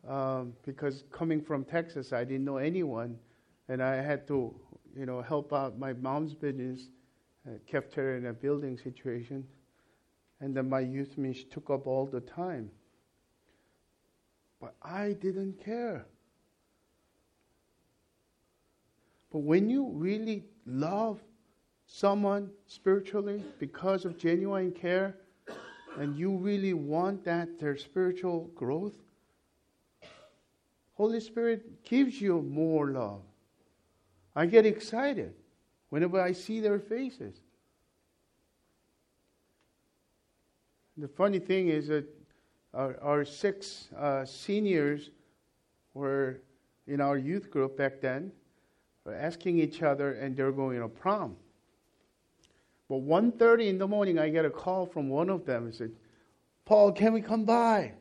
um, 0.08 0.54
because 0.66 1.04
coming 1.12 1.42
from 1.42 1.64
Texas, 1.64 2.14
I 2.14 2.24
didn't 2.24 2.46
know 2.46 2.58
anyone, 2.58 3.18
and 3.70 3.82
I 3.82 3.96
had 3.96 4.28
to, 4.28 4.54
you 4.96 5.06
know, 5.06 5.22
help 5.22 5.54
out 5.54 5.80
my 5.80 5.94
mom's 5.94 6.34
business, 6.34 6.90
uh, 7.48 7.58
kept 7.68 7.94
her 7.96 8.16
in 8.18 8.28
a 8.28 8.34
building 8.34 8.78
situation, 8.78 9.46
and 10.42 10.56
then 10.56 10.70
my 10.70 10.82
youth 10.82 11.18
ministry 11.18 11.48
took 11.50 11.70
up 11.70 11.88
all 11.88 12.06
the 12.06 12.22
time. 12.22 12.70
But 14.60 14.76
I 14.82 15.14
didn't 15.14 15.64
care. 15.64 16.06
But 19.32 19.40
when 19.40 19.70
you 19.70 19.90
really 19.94 20.46
love 20.66 21.20
someone 21.88 22.50
spiritually 22.68 23.44
because 23.60 24.06
of 24.06 24.18
genuine 24.18 24.72
care, 24.72 25.18
and 25.98 26.18
you 26.18 26.36
really 26.38 26.74
want 26.74 27.24
that 27.26 27.60
their 27.60 27.78
spiritual 27.78 28.50
growth, 28.56 29.05
Holy 30.96 31.20
Spirit 31.20 31.84
gives 31.84 32.20
you 32.20 32.42
more 32.42 32.90
love. 32.90 33.22
I 34.36 34.46
get 34.46 34.66
excited 34.66 35.34
whenever 35.90 36.20
I 36.20 36.32
see 36.32 36.60
their 36.60 36.80
faces. 36.80 37.36
The 40.98 41.08
funny 41.08 41.40
thing 41.40 41.68
is 41.68 41.88
that 41.88 42.06
our, 42.74 42.98
our 43.02 43.26
six 43.26 43.90
uh, 43.98 44.26
seniors 44.26 45.12
were 45.94 46.40
in 46.88 47.02
our 47.02 47.18
youth 47.18 47.52
group 47.52 47.78
back 47.78 48.00
then, 48.00 48.32
were 49.04 49.14
asking 49.14 49.60
each 49.60 49.82
other, 49.82 50.14
and 50.14 50.36
they're 50.36 50.52
going 50.52 50.80
to 50.80 50.88
prom. 50.88 51.36
But 52.88 53.06
1.30 53.06 53.68
in 53.68 53.78
the 53.78 53.88
morning, 53.88 54.20
I 54.20 54.30
get 54.30 54.46
a 54.46 54.50
call 54.50 54.86
from 54.86 55.10
one 55.10 55.30
of 55.30 55.46
them 55.46 55.66
and 55.66 55.76
said, 55.76 55.92
Paul, 56.66 56.92
can 56.92 57.14
we 57.14 57.22
come 57.22 57.44
by? 57.44 57.94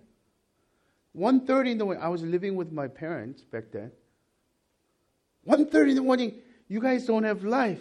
1.30 1.16 1.70
in 1.70 1.78
the 1.78 1.84
morning, 1.84 2.02
I 2.02 2.08
was 2.08 2.22
living 2.22 2.56
with 2.56 2.72
my 2.72 2.88
parents 2.88 3.42
back 3.42 3.64
then. 3.72 3.92
1.30 5.46 5.90
in 5.90 5.94
the 5.96 6.02
morning, 6.02 6.34
you 6.68 6.80
guys 6.80 7.06
don't 7.06 7.24
have 7.24 7.44
life. 7.44 7.80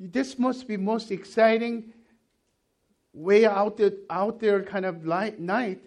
This 0.00 0.38
must 0.38 0.66
be 0.66 0.76
most 0.76 1.10
exciting, 1.10 1.92
way 3.12 3.46
out 3.46 3.76
there, 3.76 3.92
out 4.10 4.40
there 4.40 4.62
kind 4.62 4.84
of 4.84 5.06
light, 5.06 5.38
night. 5.38 5.80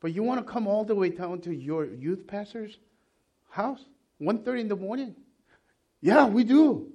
But 0.00 0.12
you 0.12 0.22
want 0.22 0.44
to 0.44 0.52
come 0.52 0.66
all 0.66 0.84
the 0.84 0.94
way 0.94 1.08
down 1.08 1.40
to 1.40 1.54
your 1.54 1.86
youth 1.86 2.26
pastor's 2.26 2.78
house? 3.50 3.80
1.30 4.20 4.60
in 4.60 4.68
the 4.68 4.76
morning? 4.76 5.16
Yeah, 6.00 6.26
we 6.26 6.44
do. 6.44 6.92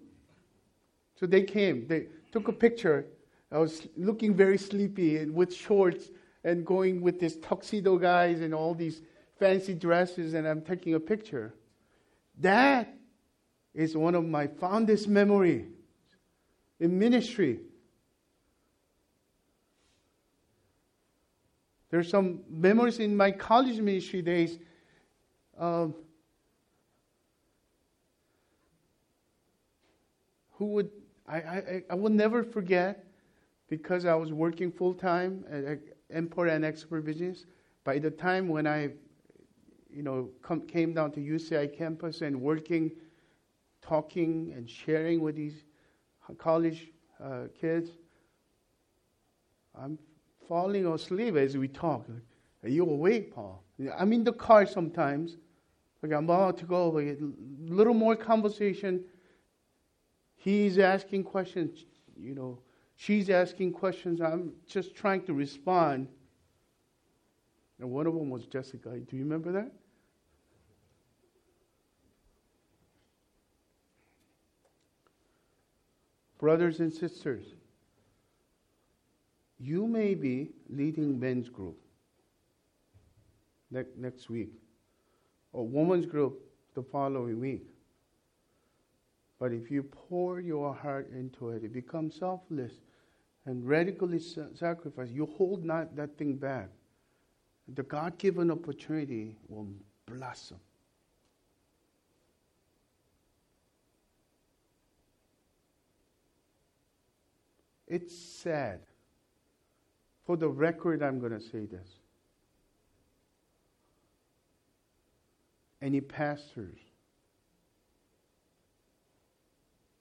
So 1.19 1.25
they 1.25 1.43
came. 1.43 1.87
They 1.87 2.05
took 2.31 2.47
a 2.47 2.53
picture. 2.53 3.07
I 3.51 3.57
was 3.57 3.87
looking 3.97 4.35
very 4.35 4.57
sleepy 4.57 5.17
and 5.17 5.33
with 5.33 5.53
shorts 5.53 6.09
and 6.43 6.65
going 6.65 7.01
with 7.01 7.19
this 7.19 7.37
tuxedo 7.37 7.97
guys 7.97 8.41
and 8.41 8.53
all 8.53 8.73
these 8.73 9.01
fancy 9.39 9.73
dresses, 9.73 10.33
and 10.33 10.47
I'm 10.47 10.61
taking 10.61 10.93
a 10.93 10.99
picture. 10.99 11.53
That 12.39 12.93
is 13.73 13.95
one 13.95 14.15
of 14.15 14.25
my 14.25 14.47
fondest 14.47 15.07
memory 15.07 15.67
in 16.79 16.97
ministry. 16.97 17.59
There's 21.89 22.09
some 22.09 22.41
memories 22.49 22.99
in 22.99 23.17
my 23.17 23.31
college 23.31 23.79
ministry 23.79 24.21
days. 24.21 24.59
Um, 25.57 25.93
who 30.53 30.65
would 30.67 30.89
I, 31.27 31.37
I, 31.37 31.83
I 31.89 31.95
will 31.95 32.09
never 32.09 32.43
forget 32.43 33.05
because 33.69 34.05
I 34.05 34.15
was 34.15 34.31
working 34.31 34.71
full 34.71 34.93
time 34.93 35.45
at 35.49 35.79
import 36.09 36.49
and 36.49 36.65
export 36.65 37.05
business. 37.05 37.45
By 37.83 37.99
the 37.99 38.11
time 38.11 38.47
when 38.47 38.67
I, 38.67 38.89
you 39.91 40.03
know, 40.03 40.29
come, 40.41 40.61
came 40.61 40.93
down 40.93 41.11
to 41.13 41.19
UCI 41.19 41.75
campus 41.75 42.21
and 42.21 42.41
working, 42.41 42.91
talking 43.81 44.53
and 44.55 44.69
sharing 44.69 45.21
with 45.21 45.35
these 45.35 45.63
college 46.37 46.91
uh, 47.23 47.43
kids. 47.59 47.91
I'm 49.75 49.97
falling 50.47 50.85
asleep 50.87 51.35
as 51.35 51.57
we 51.57 51.67
talk. 51.67 52.05
Are 52.63 52.69
you 52.69 52.83
awake, 52.83 53.33
Paul? 53.33 53.63
I'm 53.97 54.11
in 54.13 54.23
the 54.23 54.33
car 54.33 54.65
sometimes. 54.65 55.37
Like 56.01 56.11
I'm 56.11 56.25
about 56.25 56.57
to 56.59 56.65
go. 56.65 56.89
Like 56.89 57.19
a 57.19 57.73
little 57.73 57.93
more 57.93 58.15
conversation. 58.15 59.03
He's 60.35 60.77
asking 60.77 61.23
questions. 61.23 61.85
You 62.17 62.35
know, 62.35 62.59
she's 62.99 63.29
asking 63.29 63.71
questions. 63.71 64.19
I'm 64.19 64.51
just 64.67 64.93
trying 64.93 65.23
to 65.23 65.33
respond. 65.33 66.07
And 67.79 67.89
one 67.89 68.05
of 68.05 68.13
them 68.13 68.29
was 68.29 68.45
Jessica. 68.45 68.89
Do 68.89 69.15
you 69.15 69.23
remember 69.23 69.53
that? 69.53 69.71
Brothers 76.37 76.79
and 76.79 76.93
sisters, 76.93 77.45
you 79.59 79.87
may 79.87 80.13
be 80.13 80.51
leading 80.69 81.19
men's 81.19 81.49
group 81.49 81.77
ne- 83.71 83.83
next 83.97 84.29
week, 84.29 84.53
or 85.51 85.67
women's 85.67 86.05
group 86.05 86.39
the 86.75 86.83
following 86.83 87.39
week. 87.39 87.67
But 89.37 89.51
if 89.53 89.71
you 89.71 89.83
pour 89.83 90.39
your 90.39 90.73
heart 90.73 91.11
into 91.13 91.49
it, 91.49 91.63
it 91.63 91.73
becomes 91.73 92.15
selfless 92.15 92.73
and 93.49 93.67
radically 93.67 94.19
sacrifice. 94.19 95.09
You 95.09 95.25
hold 95.25 95.65
not 95.65 95.95
that 95.95 96.15
thing 96.19 96.35
back. 96.35 96.69
The 97.73 97.81
God 97.81 98.15
given 98.19 98.51
opportunity 98.51 99.37
will 99.47 99.67
blossom. 100.05 100.59
It's 107.87 108.15
sad. 108.15 108.81
For 110.27 110.37
the 110.37 110.47
record, 110.47 111.01
I'm 111.01 111.19
going 111.19 111.31
to 111.31 111.41
say 111.41 111.65
this. 111.65 111.89
Any 115.81 116.01
pastors 116.01 116.77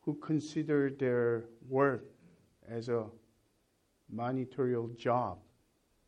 who 0.02 0.16
consider 0.16 0.90
their 0.90 1.44
work 1.66 2.04
as 2.68 2.90
a 2.90 3.06
monitorial 4.10 4.88
job 4.96 5.38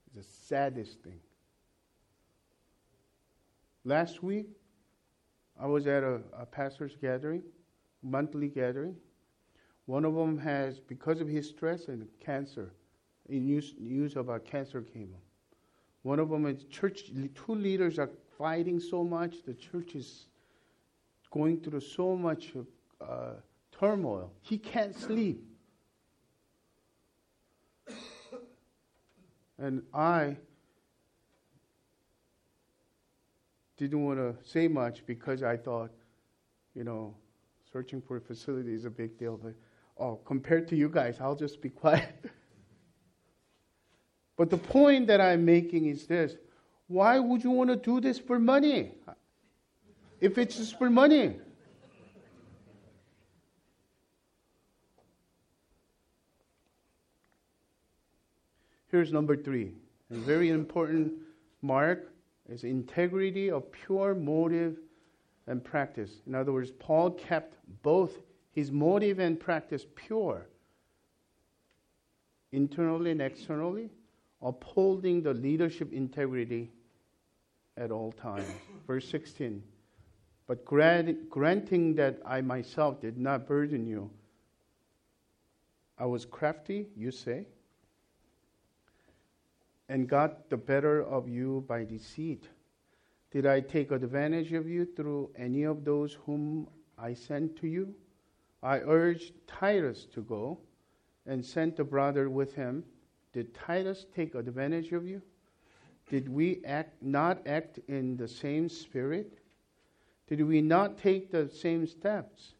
is 0.08 0.24
the 0.24 0.32
saddest 0.46 1.00
thing. 1.00 1.20
Last 3.84 4.22
week, 4.22 4.48
I 5.58 5.66
was 5.66 5.86
at 5.86 6.02
a, 6.02 6.20
a 6.38 6.46
pastor's 6.46 6.96
gathering, 6.96 7.42
monthly 8.02 8.48
gathering. 8.48 8.96
One 9.86 10.04
of 10.04 10.14
them 10.14 10.38
has, 10.38 10.80
because 10.80 11.20
of 11.20 11.28
his 11.28 11.48
stress 11.48 11.88
and 11.88 12.06
cancer, 12.24 12.72
news, 13.28 13.74
news 13.78 14.16
about 14.16 14.44
cancer 14.44 14.82
came 14.82 15.12
up. 15.14 15.22
One 16.02 16.18
of 16.18 16.30
them 16.30 16.46
is 16.46 16.64
church, 16.64 17.10
two 17.34 17.54
leaders 17.54 17.98
are 17.98 18.10
fighting 18.38 18.80
so 18.80 19.04
much, 19.04 19.42
the 19.44 19.54
church 19.54 19.94
is 19.94 20.26
going 21.30 21.60
through 21.60 21.80
so 21.80 22.16
much 22.16 22.52
uh, 23.00 23.34
turmoil. 23.78 24.32
He 24.40 24.58
can't 24.58 24.96
sleep. 24.98 25.44
And 29.60 29.82
I 29.92 30.36
didn't 33.76 34.02
want 34.02 34.18
to 34.18 34.34
say 34.48 34.68
much 34.68 35.04
because 35.06 35.42
I 35.42 35.58
thought, 35.58 35.90
you 36.74 36.82
know, 36.82 37.14
searching 37.70 38.00
for 38.00 38.16
a 38.16 38.20
facility 38.20 38.72
is 38.72 38.86
a 38.86 38.90
big 38.90 39.18
deal. 39.18 39.36
But 39.36 39.54
oh, 39.98 40.16
compared 40.24 40.66
to 40.68 40.76
you 40.76 40.88
guys, 40.88 41.18
I'll 41.20 41.36
just 41.36 41.60
be 41.60 41.68
quiet. 41.84 42.24
but 44.36 44.48
the 44.48 44.56
point 44.56 45.06
that 45.08 45.20
I'm 45.20 45.44
making 45.44 45.86
is 45.86 46.06
this 46.06 46.36
why 46.88 47.18
would 47.20 47.44
you 47.44 47.50
want 47.50 47.70
to 47.70 47.76
do 47.76 48.00
this 48.00 48.18
for 48.18 48.38
money? 48.38 48.92
If 50.20 50.38
it's 50.38 50.56
just 50.56 50.76
for 50.76 50.90
money. 50.90 51.36
Here's 58.90 59.12
number 59.12 59.36
three, 59.36 59.72
a 60.10 60.14
very 60.14 60.48
important 60.48 61.12
mark 61.62 62.12
is 62.48 62.64
integrity 62.64 63.50
of 63.50 63.70
pure 63.70 64.14
motive 64.14 64.78
and 65.46 65.62
practice. 65.62 66.10
In 66.26 66.34
other 66.34 66.52
words, 66.52 66.72
Paul 66.72 67.12
kept 67.12 67.54
both 67.82 68.18
his 68.52 68.72
motive 68.72 69.20
and 69.20 69.38
practice 69.38 69.86
pure, 69.94 70.46
internally 72.50 73.12
and 73.12 73.22
externally, 73.22 73.90
upholding 74.42 75.22
the 75.22 75.34
leadership 75.34 75.92
integrity 75.92 76.70
at 77.76 77.92
all 77.92 78.10
times. 78.10 78.50
Verse 78.86 79.06
16. 79.08 79.62
But 80.48 80.64
grant, 80.64 81.30
granting 81.30 81.94
that 81.94 82.18
I 82.26 82.40
myself 82.40 83.00
did 83.00 83.16
not 83.18 83.46
burden 83.46 83.86
you, 83.86 84.10
I 85.96 86.06
was 86.06 86.24
crafty, 86.24 86.88
you 86.96 87.12
say, 87.12 87.46
and 89.90 90.08
got 90.08 90.48
the 90.48 90.56
better 90.56 91.02
of 91.02 91.28
you 91.28 91.64
by 91.66 91.82
deceit. 91.84 92.48
Did 93.32 93.44
I 93.44 93.58
take 93.58 93.90
advantage 93.90 94.52
of 94.52 94.68
you 94.68 94.84
through 94.84 95.30
any 95.36 95.64
of 95.64 95.84
those 95.84 96.16
whom 96.24 96.68
I 96.96 97.12
sent 97.12 97.56
to 97.56 97.66
you? 97.66 97.92
I 98.62 98.78
urged 98.78 99.32
Titus 99.48 100.06
to 100.14 100.20
go 100.22 100.60
and 101.26 101.44
sent 101.44 101.80
a 101.80 101.84
brother 101.84 102.30
with 102.30 102.54
him. 102.54 102.84
Did 103.32 103.52
Titus 103.52 104.06
take 104.14 104.36
advantage 104.36 104.92
of 104.92 105.04
you? 105.04 105.22
Did 106.08 106.28
we 106.28 106.60
act, 106.64 107.02
not 107.02 107.44
act 107.44 107.80
in 107.88 108.16
the 108.16 108.28
same 108.28 108.68
spirit? 108.68 109.38
Did 110.28 110.46
we 110.46 110.60
not 110.60 110.98
take 110.98 111.32
the 111.32 111.48
same 111.48 111.84
steps? 111.88 112.54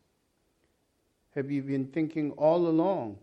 Have 1.37 1.49
you 1.49 1.63
been 1.63 1.87
thinking 1.87 2.33
all 2.33 2.67
along 2.67 3.19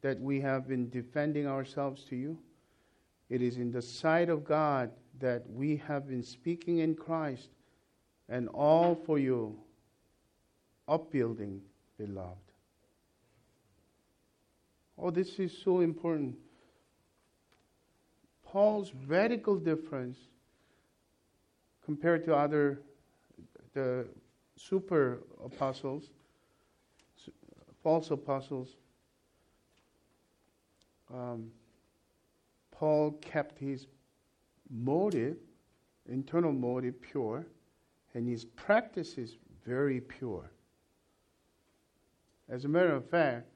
that 0.00 0.18
we 0.18 0.40
have 0.40 0.66
been 0.66 0.88
defending 0.88 1.46
ourselves 1.46 2.02
to 2.04 2.16
you? 2.16 2.38
It 3.28 3.42
is 3.42 3.56
in 3.56 3.72
the 3.72 3.82
sight 3.82 4.28
of 4.28 4.44
God 4.44 4.90
that 5.18 5.48
we 5.50 5.76
have 5.88 6.08
been 6.08 6.22
speaking 6.22 6.78
in 6.78 6.94
Christ 6.94 7.48
and 8.28 8.48
all 8.48 8.94
for 8.94 9.18
you, 9.18 9.58
upbuilding 10.88 11.60
beloved. 11.98 12.36
Oh, 14.98 15.10
this 15.10 15.38
is 15.38 15.56
so 15.64 15.80
important. 15.80 16.36
Paul's 18.44 18.92
radical 19.06 19.56
difference 19.56 20.16
compared 21.84 22.24
to 22.24 22.34
other 22.34 22.80
the 23.74 24.06
super 24.56 25.18
apostles, 25.44 26.04
false 27.82 28.10
apostles. 28.10 28.68
Um, 31.12 31.50
Paul 32.78 33.12
kept 33.22 33.58
his 33.58 33.86
motive, 34.70 35.36
internal 36.08 36.52
motive, 36.52 37.00
pure, 37.00 37.46
and 38.12 38.28
his 38.28 38.44
practices 38.44 39.38
very 39.64 40.00
pure. 40.00 40.50
As 42.50 42.66
a 42.66 42.68
matter 42.68 42.94
of 42.94 43.08
fact, 43.08 43.46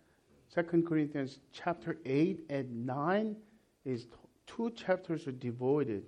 2 0.55 0.83
Corinthians 0.83 1.41
chapter 1.53 1.99
8 2.07 2.47
and 2.49 2.87
9 2.87 3.37
is 3.85 4.07
two 4.47 4.71
chapters 4.71 5.27
are 5.27 5.33
devoted 5.33 6.05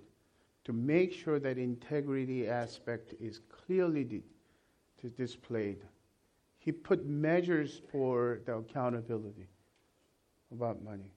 to 0.63 0.73
make 0.73 1.13
sure 1.13 1.39
that 1.39 1.57
integrity 1.57 2.47
aspect 2.47 3.13
is 3.19 3.39
clearly 3.47 4.03
di- 4.03 4.23
displayed. 5.17 5.83
He 6.57 6.71
put 6.71 7.05
measures 7.05 7.81
for 7.91 8.41
the 8.45 8.57
accountability 8.57 9.47
about 10.51 10.83
money. 10.83 11.11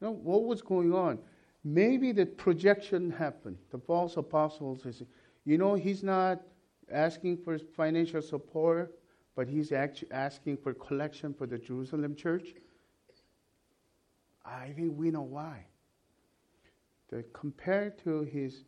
You 0.00 0.08
know, 0.08 0.12
what 0.12 0.44
was 0.44 0.62
going 0.62 0.94
on? 0.94 1.18
Maybe 1.62 2.12
the 2.12 2.26
projection 2.26 3.10
happened. 3.10 3.58
The 3.70 3.78
false 3.78 4.16
apostles, 4.16 4.86
is, 4.86 5.02
you 5.44 5.58
know, 5.58 5.74
he's 5.74 6.02
not 6.02 6.40
asking 6.90 7.38
for 7.38 7.58
financial 7.58 8.22
support 8.22 8.94
but 9.40 9.48
he's 9.48 9.72
actually 9.72 10.12
asking 10.12 10.56
for 10.58 10.74
collection 10.74 11.32
for 11.32 11.46
the 11.46 11.58
Jerusalem 11.58 12.14
church. 12.14 12.54
I 14.44 14.68
think 14.76 14.92
we 14.96 15.10
know 15.10 15.22
why. 15.22 15.64
The, 17.08 17.24
compared 17.32 17.96
to 18.04 18.22
his 18.22 18.64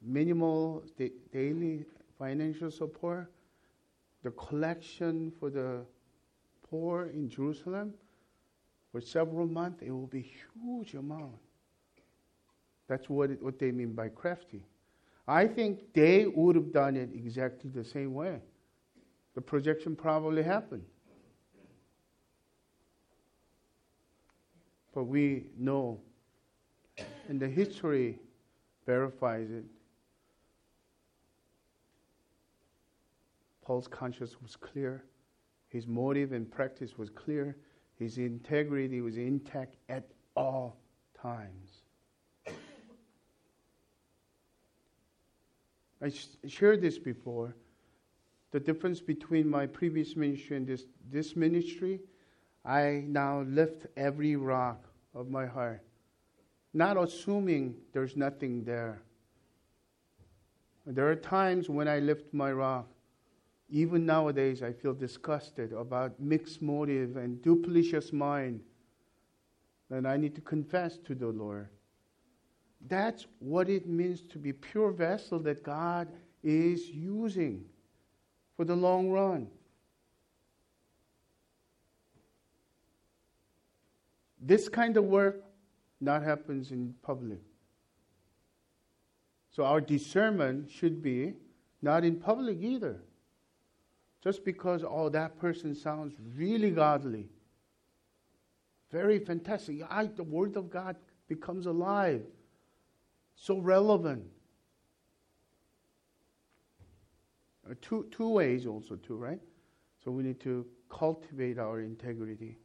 minimal 0.00 0.84
da- 0.96 1.12
daily 1.32 1.84
financial 2.18 2.70
support, 2.70 3.32
the 4.22 4.30
collection 4.30 5.32
for 5.38 5.50
the 5.50 5.84
poor 6.70 7.06
in 7.06 7.28
Jerusalem 7.28 7.94
for 8.92 9.00
several 9.00 9.46
months, 9.46 9.82
it 9.82 9.90
will 9.90 10.06
be 10.06 10.20
huge 10.62 10.94
amount. 10.94 11.34
That's 12.88 13.08
what, 13.08 13.30
it, 13.30 13.42
what 13.42 13.58
they 13.58 13.72
mean 13.72 13.92
by 13.94 14.08
crafty. 14.08 14.64
I 15.26 15.46
think 15.46 15.92
they 15.94 16.26
would 16.26 16.56
have 16.56 16.72
done 16.72 16.96
it 16.96 17.10
exactly 17.14 17.70
the 17.70 17.84
same 17.84 18.14
way. 18.14 18.40
the 19.34 19.40
projection 19.40 19.96
probably 19.96 20.42
happened. 20.42 20.84
But 24.94 25.04
we 25.04 25.46
know, 25.58 26.00
and 27.28 27.40
the 27.40 27.48
history 27.48 28.18
verifies 28.86 29.50
it. 29.50 29.64
Paul's 33.62 33.88
conscience 33.88 34.36
was 34.42 34.56
clear, 34.56 35.04
his 35.68 35.86
motive 35.86 36.32
and 36.32 36.50
practice 36.50 36.98
was 36.98 37.08
clear, 37.08 37.56
his 38.02 38.18
integrity 38.18 39.00
was 39.00 39.16
intact 39.16 39.76
at 39.88 40.04
all 40.34 40.76
times. 41.20 41.82
I 46.02 46.12
shared 46.48 46.82
this 46.82 46.98
before. 46.98 47.54
The 48.50 48.58
difference 48.58 49.00
between 49.00 49.48
my 49.48 49.66
previous 49.66 50.16
ministry 50.16 50.56
and 50.56 50.66
this, 50.66 50.84
this 51.10 51.36
ministry, 51.36 52.00
I 52.64 53.04
now 53.06 53.42
lift 53.42 53.86
every 53.96 54.34
rock 54.36 54.84
of 55.14 55.30
my 55.30 55.46
heart, 55.46 55.82
not 56.74 56.96
assuming 56.96 57.76
there's 57.92 58.16
nothing 58.16 58.64
there. 58.64 59.00
There 60.84 61.08
are 61.08 61.16
times 61.16 61.70
when 61.70 61.86
I 61.86 62.00
lift 62.00 62.34
my 62.34 62.50
rock. 62.52 62.88
Even 63.74 64.04
nowadays, 64.04 64.62
I 64.62 64.70
feel 64.70 64.92
disgusted 64.92 65.72
about 65.72 66.20
mixed 66.20 66.60
motive 66.60 67.16
and 67.16 67.38
duplicitous 67.38 68.12
mind. 68.12 68.60
And 69.88 70.06
I 70.06 70.18
need 70.18 70.34
to 70.34 70.42
confess 70.42 70.98
to 71.06 71.14
the 71.14 71.28
Lord. 71.28 71.70
That's 72.86 73.26
what 73.38 73.70
it 73.70 73.88
means 73.88 74.20
to 74.28 74.38
be 74.38 74.52
pure 74.52 74.90
vessel 74.90 75.38
that 75.40 75.62
God 75.62 76.08
is 76.42 76.90
using 76.90 77.64
for 78.58 78.66
the 78.66 78.76
long 78.76 79.10
run. 79.10 79.48
This 84.38 84.68
kind 84.68 84.98
of 84.98 85.04
work 85.04 85.44
not 85.98 86.22
happens 86.22 86.72
in 86.72 86.94
public. 87.00 87.40
So 89.50 89.64
our 89.64 89.80
discernment 89.80 90.70
should 90.70 91.02
be 91.02 91.34
not 91.80 92.04
in 92.04 92.16
public 92.16 92.58
either. 92.60 93.00
Just 94.22 94.44
because, 94.44 94.84
oh, 94.88 95.08
that 95.08 95.38
person 95.38 95.74
sounds 95.74 96.14
really 96.36 96.70
godly, 96.70 97.28
very 98.90 99.18
fantastic. 99.18 99.80
I, 99.90 100.06
the 100.06 100.22
Word 100.22 100.56
of 100.56 100.70
God 100.70 100.96
becomes 101.28 101.66
alive 101.66 102.22
so 103.34 103.58
relevant. 103.58 104.24
Uh, 107.68 107.74
two, 107.80 108.06
two 108.10 108.28
ways 108.28 108.66
also 108.66 108.96
too, 108.96 109.16
right? 109.16 109.40
So 110.04 110.10
we 110.10 110.22
need 110.22 110.40
to 110.40 110.66
cultivate 110.88 111.58
our 111.58 111.80
integrity 111.80 112.58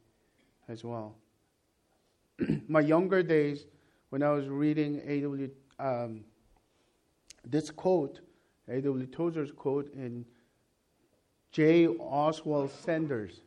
as 0.67 0.83
well. 0.83 1.15
My 2.67 2.81
younger 2.81 3.23
days, 3.23 3.65
when 4.09 4.21
I 4.21 4.31
was 4.31 4.47
reading 4.47 5.01
A.W. 5.05 5.49
Um, 5.79 6.21
this 7.45 7.71
quote, 7.71 8.19
A.W. 8.67 9.05
Tozer's 9.07 9.51
quote 9.51 9.93
in 9.93 10.25
J. 11.51 11.87
Oswald 11.87 12.71
Sanders, 12.71 13.41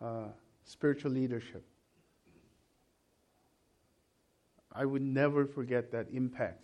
uh, 0.00 0.28
Spiritual 0.64 1.12
Leadership. 1.12 1.64
I 4.72 4.84
would 4.84 5.02
never 5.02 5.46
forget 5.46 5.90
that 5.92 6.06
impact, 6.12 6.62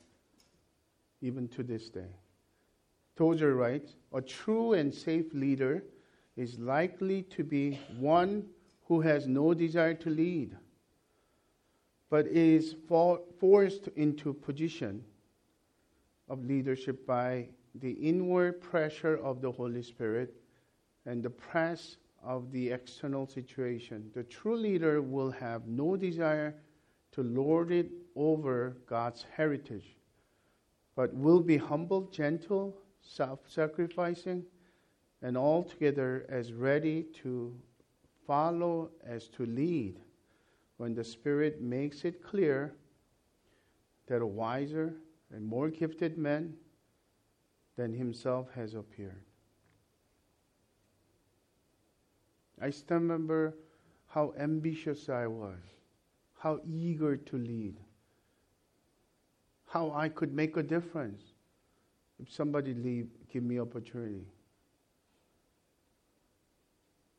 even 1.23 1.49
to 1.49 1.63
this 1.63 1.89
day. 1.89 2.15
Tozer 3.17 3.55
writes 3.55 3.97
A 4.13 4.21
true 4.21 4.75
and 4.75 4.93
safe 4.93 5.33
leader 5.33 5.83
is 6.37 6.59
likely 6.59 7.23
to 7.25 7.45
be 7.45 7.79
one 7.99 8.45
who 8.87 9.01
has 9.01 9.27
no 9.27 9.55
desire 9.55 9.95
to 9.95 10.11
lead, 10.11 10.57
but 12.11 12.27
is 12.27 12.75
for- 12.87 13.23
forced 13.39 13.89
into 13.97 14.33
position 14.35 15.05
of 16.29 16.45
leadership 16.45 17.07
by 17.07 17.49
the 17.75 17.93
inward 17.93 18.61
pressure 18.61 19.17
of 19.17 19.41
the 19.41 19.51
Holy 19.51 19.83
Spirit 19.83 20.35
and 21.07 21.23
the 21.23 21.31
press 21.31 21.97
of 22.23 22.53
the 22.53 22.71
external 22.71 23.27
situation. 23.27 24.11
The 24.15 24.23
true 24.25 24.57
leader 24.57 25.03
will 25.03 25.31
have 25.31 25.67
no 25.67 25.97
desire 25.97 26.55
to 27.13 27.23
lord 27.23 27.71
it 27.73 27.91
over 28.15 28.77
God's 28.87 29.25
heritage, 29.35 29.97
but 30.95 31.15
will 31.15 31.41
be 31.41 31.57
humble, 31.57 32.03
gentle, 32.13 32.77
self 33.01 33.41
sacrificing, 33.49 34.45
and 35.23 35.37
altogether 35.37 36.27
as 36.29 36.53
ready 36.53 37.05
to 37.23 37.55
follow 38.27 38.91
as 39.05 39.29
to 39.29 39.47
lead 39.47 39.99
when 40.77 40.95
the 40.95 41.05
Spirit 41.05 41.61
makes 41.61 42.05
it 42.05 42.23
clear 42.23 42.75
that 44.07 44.23
a 44.23 44.27
wiser 44.27 44.95
and 45.33 45.45
more 45.45 45.69
gifted 45.71 46.19
man 46.19 46.55
than 47.77 47.93
himself 47.93 48.49
has 48.55 48.75
appeared. 48.75 49.25
I 52.61 52.71
still 52.71 52.99
remember 52.99 53.55
how 54.07 54.35
ambitious 54.39 55.09
I 55.09 55.27
was 55.27 55.59
how 56.43 56.59
eager 56.67 57.17
to 57.17 57.39
lead, 57.39 57.77
how 59.69 59.93
I 59.93 60.09
could 60.09 60.35
make 60.35 60.57
a 60.57 60.63
difference 60.63 61.23
if 62.21 62.33
somebody 62.33 62.75
leave, 62.75 63.07
give 63.33 63.45
me 63.45 63.61
opportunity. 63.61 64.27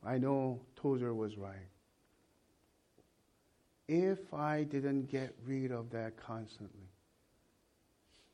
I 0.05 0.17
know 0.17 0.59
Tozer 0.75 1.13
was 1.13 1.37
right. 1.37 1.69
If 3.87 4.33
I 4.33 4.63
didn't 4.63 5.09
get 5.09 5.33
rid 5.45 5.71
of 5.71 5.89
that 5.91 6.17
constantly, 6.17 6.89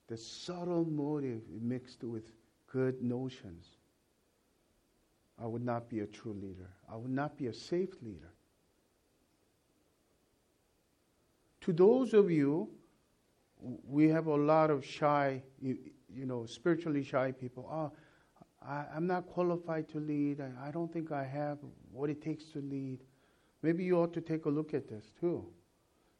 the 0.09 0.17
subtle 0.17 0.85
motive 0.85 1.41
mixed 1.61 2.03
with 2.03 2.23
good 2.67 3.01
notions, 3.01 3.77
I 5.41 5.45
would 5.45 5.63
not 5.63 5.89
be 5.89 6.01
a 6.01 6.07
true 6.07 6.33
leader. 6.33 6.69
I 6.91 6.97
would 6.97 7.11
not 7.11 7.37
be 7.37 7.47
a 7.47 7.53
safe 7.53 7.93
leader. 8.01 8.33
to 11.69 11.73
those 11.73 12.13
of 12.15 12.31
you, 12.31 12.67
we 13.87 14.09
have 14.09 14.25
a 14.25 14.35
lot 14.35 14.71
of 14.71 14.83
shy, 14.83 15.41
you, 15.61 15.77
know, 16.15 16.45
spiritually 16.45 17.03
shy 17.03 17.31
people. 17.31 17.69
Oh, 17.71 17.91
I, 18.65 18.85
am 18.95 19.05
not 19.05 19.27
qualified 19.27 19.87
to 19.89 19.99
lead. 19.99 20.41
I, 20.41 20.69
I 20.69 20.71
don't 20.71 20.91
think 20.91 21.11
I 21.11 21.23
have 21.23 21.59
what 21.91 22.09
it 22.09 22.21
takes 22.23 22.45
to 22.53 22.59
lead. 22.59 22.99
Maybe 23.61 23.83
you 23.83 23.97
ought 23.99 24.13
to 24.13 24.21
take 24.21 24.45
a 24.45 24.49
look 24.49 24.73
at 24.73 24.89
this 24.89 25.11
too. 25.19 25.45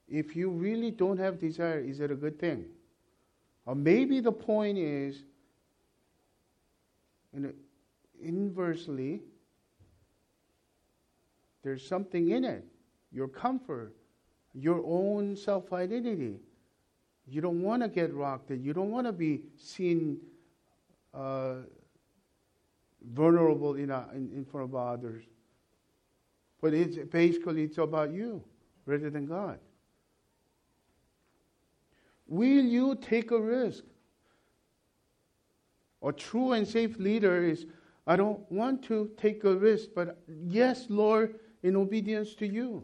If 0.08 0.36
you 0.36 0.50
really 0.50 0.92
don't 0.92 1.18
have 1.18 1.40
desire, 1.40 1.80
is 1.80 2.00
it 2.00 2.12
a 2.12 2.16
good 2.16 2.40
thing? 2.40 2.66
Or 3.66 3.76
maybe 3.76 4.20
the 4.20 4.32
point 4.32 4.78
is, 4.78 5.24
you 7.34 7.42
know, 7.42 7.54
inversely, 8.22 9.22
there's 11.64 11.86
something 11.86 12.30
in 12.30 12.44
it. 12.44 12.66
Your 13.12 13.28
comfort, 13.28 13.94
your 14.54 14.82
own 14.86 15.36
self 15.36 15.72
identity. 15.74 16.40
You 17.28 17.42
don't 17.42 17.62
want 17.62 17.84
to 17.84 17.90
get 17.90 18.14
rocked. 18.14 18.50
You 18.50 18.74
don't 18.74 18.92
want 18.92 19.06
to 19.06 19.14
be 19.14 19.42
seen 19.56 20.18
uh, 21.14 21.58
vulnerable 23.14 23.76
in, 23.76 23.92
a, 23.92 24.08
in, 24.14 24.32
in 24.36 24.46
front 24.46 24.70
of 24.70 24.76
others. 24.76 25.24
But 26.62 26.74
it's 26.74 26.98
basically 26.98 27.64
it's 27.64 27.78
about 27.78 28.12
you 28.12 28.44
rather 28.86 29.10
than 29.10 29.26
God. 29.26 29.60
Will 32.30 32.64
you 32.64 32.96
take 32.96 33.32
a 33.32 33.42
risk? 33.42 33.84
A 36.04 36.14
true 36.14 36.54
and 36.54 36.66
safe 36.66 36.98
leader 37.00 37.44
is 37.44 37.66
I 38.06 38.16
don't 38.16 38.40
want 38.52 38.84
to 38.84 39.10
take 39.18 39.44
a 39.44 39.56
risk, 39.56 39.90
but 39.96 40.22
yes, 40.28 40.86
Lord, 40.90 41.40
in 41.64 41.76
obedience 41.76 42.36
to 42.36 42.48
you. 42.48 42.84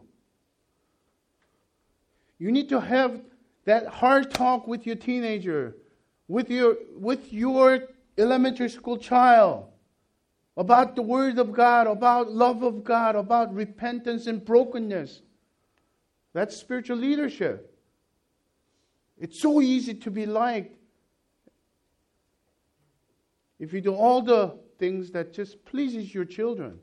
You 2.38 2.52
need 2.52 2.68
to 2.68 2.80
have 2.80 3.22
that 3.64 3.86
hard 3.86 4.32
talk 4.32 4.66
with 4.66 4.84
your 4.84 4.96
teenager, 4.96 5.76
with 6.28 6.50
your, 6.50 6.76
with 6.96 7.32
your 7.32 7.88
elementary 8.18 8.68
school 8.68 8.98
child 8.98 9.66
about 10.56 10.96
the 10.96 11.02
Word 11.02 11.38
of 11.38 11.52
God, 11.52 11.86
about 11.86 12.32
love 12.32 12.62
of 12.62 12.82
God, 12.82 13.14
about 13.14 13.54
repentance 13.54 14.26
and 14.26 14.44
brokenness. 14.44 15.22
That's 16.32 16.56
spiritual 16.56 16.96
leadership. 16.96 17.75
It's 19.18 19.40
so 19.40 19.60
easy 19.60 19.94
to 19.94 20.10
be 20.10 20.26
liked 20.26 20.76
if 23.58 23.72
you 23.72 23.80
do 23.80 23.94
all 23.94 24.20
the 24.20 24.58
things 24.78 25.10
that 25.12 25.32
just 25.32 25.64
pleases 25.64 26.14
your 26.14 26.26
children. 26.26 26.78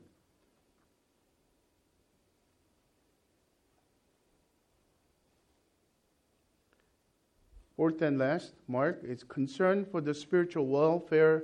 Fourth 7.76 8.02
and 8.02 8.18
last, 8.18 8.54
Mark 8.68 9.00
is 9.02 9.24
concern 9.24 9.84
for 9.84 10.00
the 10.00 10.14
spiritual 10.14 10.66
welfare 10.66 11.42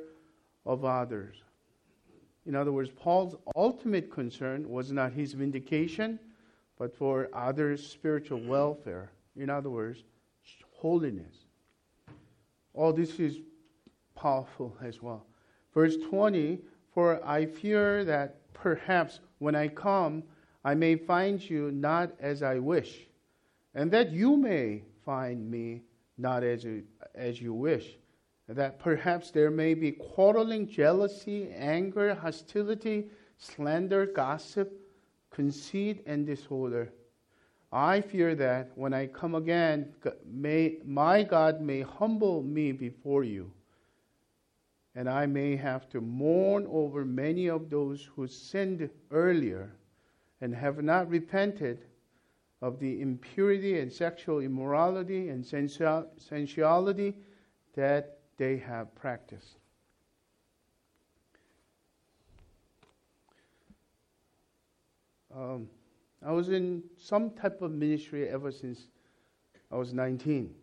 of 0.64 0.84
others. 0.84 1.36
In 2.46 2.54
other 2.54 2.72
words, 2.72 2.90
Paul's 2.90 3.34
ultimate 3.56 4.10
concern 4.10 4.68
was 4.68 4.92
not 4.92 5.12
his 5.12 5.32
vindication, 5.32 6.18
but 6.78 6.94
for 6.96 7.28
others' 7.32 7.86
spiritual 7.86 8.40
welfare. 8.40 9.10
In 9.36 9.50
other 9.50 9.70
words, 9.70 10.04
holiness. 10.80 11.34
All 12.74 12.92
this 12.92 13.20
is 13.20 13.38
powerful 14.14 14.76
as 14.82 15.02
well. 15.02 15.26
Verse 15.74 15.96
20 16.08 16.58
For 16.94 17.24
I 17.26 17.46
fear 17.46 18.04
that 18.04 18.52
perhaps 18.54 19.20
when 19.38 19.54
I 19.54 19.68
come, 19.68 20.22
I 20.64 20.74
may 20.74 20.96
find 20.96 21.40
you 21.48 21.70
not 21.70 22.12
as 22.20 22.42
I 22.42 22.58
wish, 22.58 23.06
and 23.74 23.90
that 23.92 24.10
you 24.10 24.36
may 24.36 24.82
find 25.04 25.50
me 25.50 25.82
not 26.18 26.42
as 26.42 26.64
you, 26.64 26.84
as 27.14 27.40
you 27.40 27.54
wish. 27.54 27.96
That 28.48 28.80
perhaps 28.80 29.30
there 29.30 29.50
may 29.50 29.74
be 29.74 29.92
quarreling, 29.92 30.66
jealousy, 30.66 31.50
anger, 31.52 32.14
hostility, 32.14 33.06
slander, 33.38 34.06
gossip, 34.06 34.72
conceit, 35.30 36.02
and 36.04 36.26
disorder. 36.26 36.92
I 37.72 38.00
fear 38.00 38.34
that 38.34 38.70
when 38.74 38.92
I 38.92 39.06
come 39.06 39.34
again, 39.36 39.94
may, 40.26 40.78
my 40.84 41.22
God 41.22 41.60
may 41.60 41.82
humble 41.82 42.42
me 42.42 42.72
before 42.72 43.22
you, 43.22 43.52
and 44.96 45.08
I 45.08 45.26
may 45.26 45.54
have 45.54 45.88
to 45.90 46.00
mourn 46.00 46.66
over 46.68 47.04
many 47.04 47.48
of 47.48 47.70
those 47.70 48.08
who 48.16 48.26
sinned 48.26 48.90
earlier 49.12 49.72
and 50.40 50.54
have 50.54 50.82
not 50.82 51.08
repented 51.08 51.84
of 52.60 52.80
the 52.80 53.00
impurity 53.00 53.78
and 53.78 53.92
sexual 53.92 54.40
immorality 54.40 55.28
and 55.28 55.44
sensuality 55.44 57.14
that 57.74 58.18
they 58.36 58.56
have 58.56 58.94
practiced. 58.96 59.58
Um, 65.34 65.68
I 66.24 66.32
was 66.32 66.50
in 66.50 66.82
some 66.98 67.30
type 67.30 67.62
of 67.62 67.72
ministry 67.72 68.28
ever 68.28 68.52
since 68.52 68.88
I 69.70 69.76
was 69.76 69.94
19. 69.94 70.54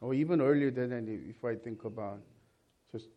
Or 0.00 0.14
even 0.14 0.40
earlier 0.40 0.70
than 0.70 0.90
that, 0.90 1.04
if 1.08 1.44
I 1.44 1.56
think 1.56 1.84
about 1.84 2.20
just 2.92 3.08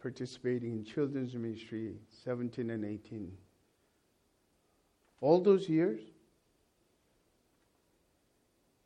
participating 0.00 0.72
in 0.72 0.84
children's 0.84 1.34
ministry, 1.34 1.94
17 2.24 2.70
and 2.70 2.84
18. 2.84 3.36
All 5.20 5.40
those 5.40 5.68
years, 5.68 6.00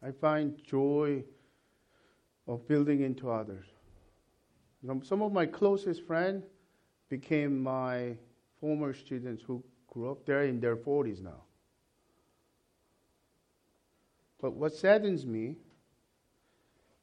I 0.03 0.13
find 0.13 0.57
joy 0.65 1.23
of 2.47 2.67
building 2.67 3.03
into 3.03 3.31
others. 3.31 3.67
Some 5.03 5.21
of 5.21 5.31
my 5.31 5.45
closest 5.45 6.07
friends 6.07 6.45
became 7.11 7.63
my 7.63 8.17
former 8.61 8.93
students 8.93 9.43
who 9.43 9.63
grew 9.89 10.11
up 10.11 10.25
there 10.27 10.45
in 10.45 10.61
their 10.61 10.77
40s 10.77 11.23
now. 11.23 11.43
But 14.41 14.53
what 14.55 14.75
saddens 14.75 15.27
me, 15.27 15.57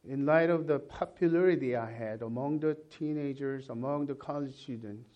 in 0.07 0.25
light 0.25 0.49
of 0.49 0.67
the 0.67 0.79
popularity 0.79 1.75
I 1.75 1.91
had 1.91 2.21
among 2.21 2.59
the 2.59 2.77
teenagers, 2.89 3.69
among 3.69 4.05
the 4.05 4.15
college 4.15 4.55
students, 4.55 5.09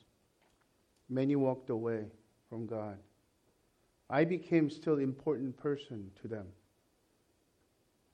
many 1.10 1.36
walked 1.36 1.70
away 1.70 2.06
from 2.50 2.66
God. 2.66 2.98
I 4.10 4.26
became 4.26 4.70
still 4.70 4.98
important 4.98 5.56
person 5.58 6.12
to 6.22 6.28
them. 6.28 6.48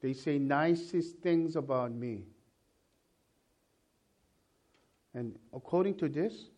They 0.01 0.13
say 0.13 0.37
nicest 0.37 1.17
things 1.17 1.55
about 1.55 1.91
me. 1.91 2.25
And 5.15 5.35
according 5.51 5.95
to 5.95 6.07
this, 6.07 6.51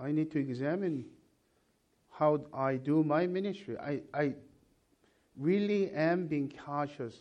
I 0.00 0.12
need 0.12 0.30
to 0.32 0.38
examine 0.38 1.04
how 2.10 2.40
I 2.52 2.76
do 2.76 3.02
my 3.04 3.26
ministry. 3.26 3.76
I, 3.78 4.00
I 4.12 4.34
really 5.36 5.90
am 5.90 6.26
being 6.26 6.52
cautious 6.64 7.16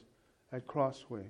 at 0.52 0.68
Crossway 0.68 1.28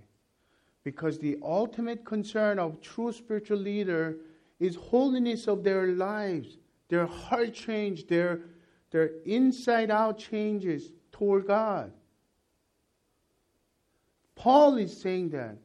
because 0.84 1.20
the 1.20 1.38
ultimate 1.44 2.06
concern 2.06 2.60
of 2.60 2.82
true 2.82 3.12
spiritual 3.12 3.58
leader 3.58 4.18
is 4.60 4.76
holiness 4.76 5.48
of 5.48 5.64
their 5.64 5.88
lives, 5.88 6.58
their 6.88 7.06
heart 7.06 7.54
change, 7.54 8.08
their, 8.08 8.42
their 8.92 9.12
inside 9.26 9.92
out 9.92 10.18
changes 10.18 10.92
toward 11.12 11.48
God. 11.48 11.92
Paul 14.36 14.78
is 14.78 14.96
saying 14.96 15.30
that. 15.30 15.58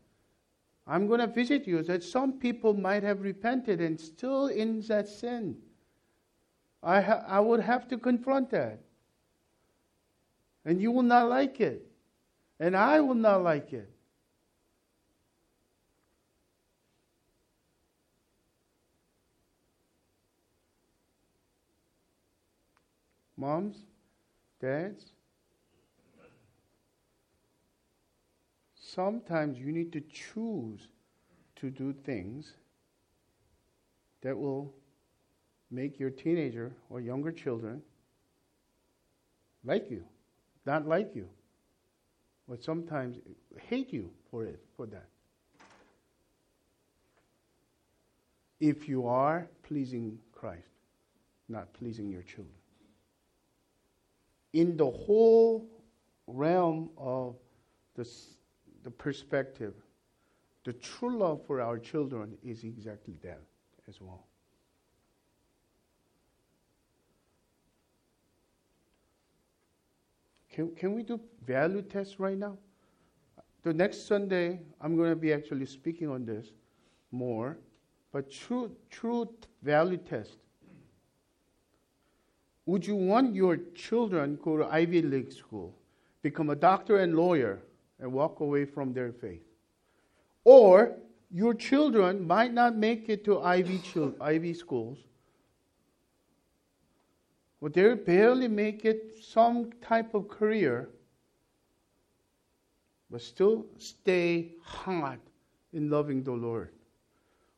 I'm 0.87 1.07
going 1.07 1.21
to 1.21 1.29
visit 1.29 1.69
you 1.69 1.83
that 1.85 2.03
some 2.03 2.33
people 2.33 2.75
might 2.75 3.05
have 3.05 3.23
repented 3.23 3.81
and 3.81 4.01
still 4.01 4.49
in 4.49 4.81
that 4.89 5.07
sin. 5.07 5.57
I, 6.83 7.01
ha- 7.01 7.25
I 7.27 7.41
would 7.41 7.61
have 7.61 7.89
to 7.89 7.99
confront 7.99 8.51
that. 8.51 8.81
And 10.65 10.81
you 10.81 10.91
will 10.91 11.03
not 11.03 11.29
like 11.29 11.61
it. 11.61 11.87
And 12.59 12.77
I 12.77 13.01
will 13.01 13.15
not 13.15 13.43
like 13.43 13.73
it. 13.73 13.89
Moms, 23.37 23.77
dads, 24.61 25.05
sometimes 28.81 29.59
you 29.59 29.73
need 29.73 29.93
to 29.93 30.01
choose 30.03 30.87
to 31.57 31.71
do 31.71 31.93
things 31.93 32.53
that 34.21 34.39
will 34.39 34.73
make 35.73 35.99
your 35.99 36.11
teenager 36.11 36.73
or 36.91 37.01
younger 37.01 37.33
children 37.33 37.83
like 39.65 39.91
you, 39.91 40.05
not 40.67 40.87
like 40.87 41.15
you, 41.15 41.29
but 42.49 42.63
sometimes 42.63 43.17
hate 43.69 43.93
you 43.93 44.11
for 44.31 44.45
it, 44.45 44.63
for 44.77 44.87
that. 44.87 45.09
If 48.61 48.89
you 48.89 49.07
are 49.07 49.49
pleasing 49.63 50.19
Christ, 50.33 50.69
not 51.49 51.73
pleasing 51.73 52.11
your 52.11 52.23
children. 52.23 52.55
In 54.53 54.77
the 54.77 54.91
whole 54.91 55.67
realm 56.27 56.91
of 56.97 57.35
the 57.95 58.07
the 58.83 58.91
perspective, 58.91 59.75
the 60.65 60.73
true 60.75 61.19
love 61.19 61.41
for 61.47 61.61
our 61.61 61.79
children 61.79 62.37
is 62.43 62.65
exactly 62.65 63.15
that 63.23 63.41
as 63.89 64.01
well. 64.01 64.27
Can, 70.53 70.75
can 70.77 70.95
we 70.95 71.03
do 71.03 71.19
value 71.47 71.83
tests 71.83 72.21
right 72.21 72.37
now? 72.37 72.59
The 73.63 73.73
next 73.73 74.07
Sunday, 74.07 74.61
I'm 74.81 74.97
going 74.97 75.11
to 75.11 75.17
be 75.17 75.33
actually 75.33 75.67
speaking 75.67 76.09
on 76.09 76.27
this 76.27 76.49
more, 77.11 77.59
but 78.13 78.31
true, 78.31 78.71
true 78.91 79.29
value 79.63 79.97
test. 79.97 80.37
Would 82.67 82.87
you 82.87 82.95
want 82.95 83.35
your 83.35 83.57
children 83.75 84.39
go 84.43 84.57
to 84.57 84.67
Ivy 84.67 85.03
League 85.03 85.33
school, 85.33 85.75
become 86.23 86.51
a 86.51 86.57
doctor 86.57 86.99
and 86.99 87.17
lawyer, 87.17 87.61
and 87.99 88.13
walk 88.13 88.41
away 88.41 88.65
from 88.65 88.93
their 88.93 89.13
faith. 89.13 89.43
Or 90.45 90.97
your 91.31 91.55
children 91.55 92.27
might 92.27 92.53
not 92.53 92.77
make 92.77 93.09
it 93.09 93.25
to 93.25 93.41
Ivy, 93.41 93.81
Ivy 94.21 94.55
schools, 94.55 94.99
but 97.63 97.73
they 97.73 97.95
barely 97.95 98.49
make 98.49 98.85
it 98.85 99.15
some 99.23 99.71
type 99.81 100.15
of 100.15 100.27
career, 100.29 100.89
but 103.09 103.23
still 103.23 103.65
stay 103.79 104.51
hot 104.61 105.21
in 105.73 105.89
loving 105.89 106.25
the 106.25 106.33
Lord. 106.33 106.71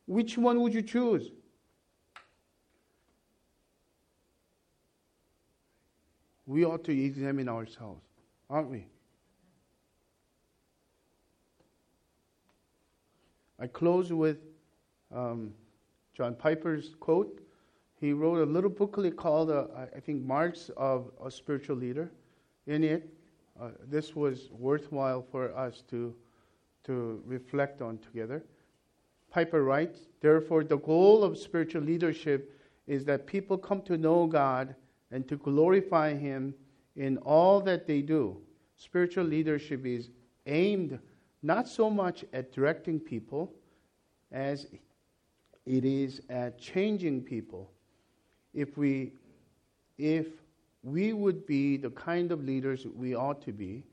Which 0.06 0.36
one 0.36 0.60
would 0.60 0.74
you 0.74 0.82
choose? 0.82 1.30
We 6.46 6.66
ought 6.66 6.84
to 6.84 6.92
examine 6.92 7.48
ourselves, 7.48 8.02
aren't 8.50 8.68
we? 8.68 8.86
I 13.58 13.66
close 13.68 14.12
with 14.12 14.36
um, 15.10 15.54
John 16.12 16.34
Piper's 16.34 16.94
quote. 17.00 17.40
He 18.04 18.12
wrote 18.12 18.36
a 18.36 18.44
little 18.44 18.68
booklet 18.68 19.16
called, 19.16 19.50
uh, 19.50 19.64
I 19.96 19.98
think, 19.98 20.22
Marks 20.22 20.70
of 20.76 21.10
a 21.24 21.30
Spiritual 21.30 21.76
Leader. 21.76 22.12
In 22.66 22.84
it, 22.84 23.08
uh, 23.58 23.70
this 23.88 24.14
was 24.14 24.50
worthwhile 24.52 25.22
for 25.22 25.56
us 25.56 25.82
to, 25.88 26.14
to 26.84 27.22
reflect 27.24 27.80
on 27.80 27.96
together. 27.96 28.44
Piper 29.30 29.64
writes, 29.64 30.00
Therefore, 30.20 30.64
the 30.64 30.76
goal 30.76 31.24
of 31.24 31.38
spiritual 31.38 31.80
leadership 31.80 32.60
is 32.86 33.06
that 33.06 33.26
people 33.26 33.56
come 33.56 33.80
to 33.80 33.96
know 33.96 34.26
God 34.26 34.74
and 35.10 35.26
to 35.26 35.38
glorify 35.38 36.14
Him 36.14 36.54
in 36.96 37.16
all 37.18 37.58
that 37.62 37.86
they 37.86 38.02
do. 38.02 38.36
Spiritual 38.76 39.24
leadership 39.24 39.86
is 39.86 40.10
aimed 40.44 40.98
not 41.42 41.66
so 41.66 41.88
much 41.88 42.22
at 42.34 42.52
directing 42.52 43.00
people 43.00 43.54
as 44.30 44.66
it 45.64 45.86
is 45.86 46.20
at 46.28 46.58
changing 46.58 47.22
people. 47.22 47.70
If 48.54 48.76
we, 48.78 49.12
if 49.98 50.26
we 50.82 51.12
would 51.12 51.46
be 51.46 51.76
the 51.76 51.90
kind 51.90 52.30
of 52.30 52.44
leaders 52.44 52.86
we 52.86 53.14
ought 53.14 53.42
to 53.42 53.52
be, 53.52 53.84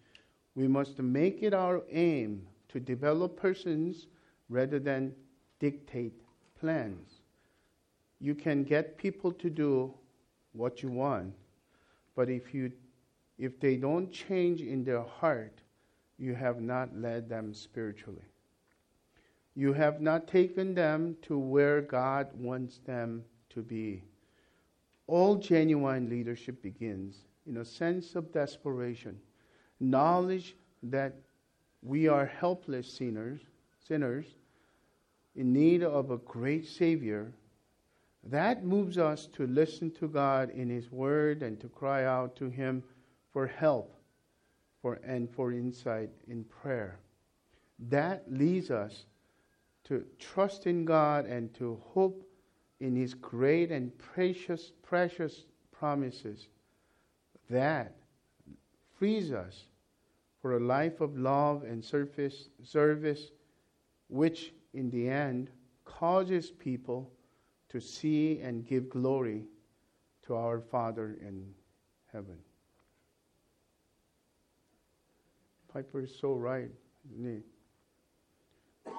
we 0.55 0.67
must 0.67 0.99
make 0.99 1.41
it 1.41 1.53
our 1.53 1.81
aim 1.91 2.45
to 2.69 2.79
develop 2.79 3.37
persons 3.37 4.07
rather 4.49 4.79
than 4.79 5.13
dictate 5.59 6.13
plans. 6.59 7.21
You 8.19 8.35
can 8.35 8.63
get 8.63 8.97
people 8.97 9.31
to 9.31 9.49
do 9.49 9.93
what 10.53 10.83
you 10.83 10.89
want, 10.89 11.33
but 12.15 12.29
if 12.29 12.53
you 12.53 12.71
if 13.39 13.59
they 13.59 13.75
don't 13.75 14.11
change 14.11 14.61
in 14.61 14.83
their 14.83 15.01
heart, 15.01 15.61
you 16.19 16.35
have 16.35 16.61
not 16.61 16.95
led 16.95 17.27
them 17.27 17.55
spiritually. 17.55 18.29
You 19.55 19.73
have 19.73 19.99
not 19.99 20.27
taken 20.27 20.75
them 20.75 21.17
to 21.23 21.39
where 21.39 21.81
God 21.81 22.27
wants 22.37 22.77
them 22.85 23.23
to 23.49 23.63
be. 23.63 24.03
All 25.07 25.35
genuine 25.35 26.09
leadership 26.09 26.61
begins 26.61 27.15
in 27.45 27.57
a 27.57 27.65
sense 27.65 28.15
of 28.15 28.31
desperation, 28.31 29.19
knowledge 29.79 30.55
that 30.83 31.15
we 31.81 32.07
are 32.07 32.25
helpless 32.25 32.91
sinners, 32.91 33.41
sinners 33.87 34.25
in 35.35 35.53
need 35.53 35.83
of 35.83 36.11
a 36.11 36.17
great 36.17 36.67
Savior. 36.67 37.31
That 38.23 38.63
moves 38.63 38.97
us 38.97 39.27
to 39.33 39.47
listen 39.47 39.91
to 39.91 40.07
God 40.07 40.51
in 40.51 40.69
His 40.69 40.91
Word 40.91 41.41
and 41.41 41.59
to 41.59 41.69
cry 41.69 42.05
out 42.05 42.35
to 42.37 42.49
Him 42.49 42.83
for 43.31 43.47
help 43.47 43.95
for, 44.81 44.99
and 45.03 45.29
for 45.29 45.51
insight 45.51 46.09
in 46.27 46.43
prayer. 46.43 46.99
That 47.79 48.23
leads 48.31 48.69
us 48.71 49.05
to 49.85 50.05
trust 50.19 50.67
in 50.67 50.85
God 50.85 51.25
and 51.25 51.53
to 51.55 51.81
hope 51.93 52.23
in 52.81 52.95
His 52.95 53.13
great 53.13 53.71
and 53.71 53.95
precious, 53.97 54.71
precious 54.81 55.45
promises. 55.71 56.47
That 57.49 57.95
frees 58.97 59.31
us 59.31 59.67
for 60.41 60.57
a 60.57 60.59
life 60.59 60.99
of 60.99 61.17
love 61.17 61.63
and 61.63 61.83
service, 61.83 62.49
service 62.63 63.31
which 64.09 64.53
in 64.73 64.89
the 64.89 65.07
end 65.07 65.49
causes 65.85 66.49
people 66.49 67.11
to 67.69 67.79
see 67.79 68.39
and 68.41 68.65
give 68.65 68.89
glory 68.89 69.45
to 70.25 70.35
our 70.35 70.59
Father 70.59 71.17
in 71.21 71.45
heaven. 72.11 72.37
Piper 75.71 76.01
is 76.01 76.13
so 76.19 76.33
right, 76.33 76.69
isn't 77.13 77.43
he? 78.85 78.91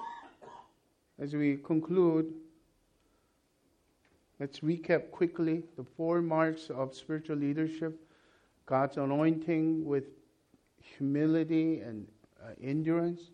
As 1.19 1.35
we 1.35 1.57
conclude, 1.57 2.33
let's 4.39 4.59
recap 4.59 5.11
quickly 5.11 5.63
the 5.77 5.83
four 5.83 6.21
marks 6.21 6.69
of 6.69 6.93
spiritual 6.95 7.37
leadership 7.37 7.99
God's 8.65 8.97
anointing 8.97 9.85
with 9.85 10.05
humility 10.79 11.79
and 11.79 12.07
uh, 12.41 12.51
endurance. 12.61 13.31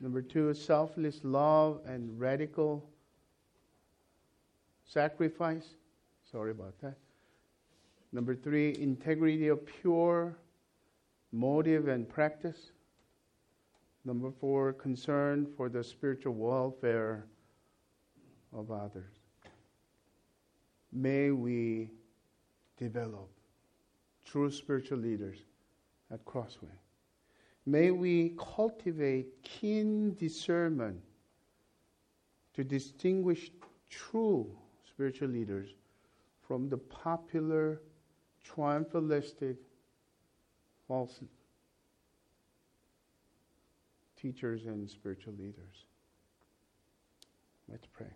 Number 0.00 0.22
two, 0.22 0.52
selfless 0.54 1.20
love 1.22 1.80
and 1.86 2.18
radical 2.18 2.88
sacrifice. 4.84 5.74
Sorry 6.30 6.50
about 6.50 6.80
that. 6.82 6.96
Number 8.12 8.34
three, 8.34 8.74
integrity 8.78 9.48
of 9.48 9.64
pure 9.66 10.36
motive 11.32 11.88
and 11.88 12.08
practice. 12.08 12.72
Number 14.04 14.30
four, 14.40 14.72
concern 14.72 15.46
for 15.56 15.68
the 15.68 15.84
spiritual 15.84 16.34
welfare 16.34 17.26
of 18.52 18.70
others. 18.70 19.17
May 20.92 21.30
we 21.30 21.90
develop 22.76 23.28
true 24.24 24.50
spiritual 24.50 24.98
leaders 24.98 25.38
at 26.10 26.24
Crossway. 26.24 26.68
May 27.66 27.90
we 27.90 28.34
cultivate 28.38 29.42
keen 29.42 30.14
discernment 30.14 31.00
to 32.54 32.64
distinguish 32.64 33.50
true 33.90 34.50
spiritual 34.88 35.28
leaders 35.28 35.68
from 36.46 36.68
the 36.68 36.78
popular, 36.78 37.82
triumphalistic 38.44 39.56
false 40.86 41.20
teachers 44.20 44.64
and 44.66 44.88
spiritual 44.88 45.34
leaders. 45.34 45.84
Let's 47.68 47.86
pray. 47.86 48.06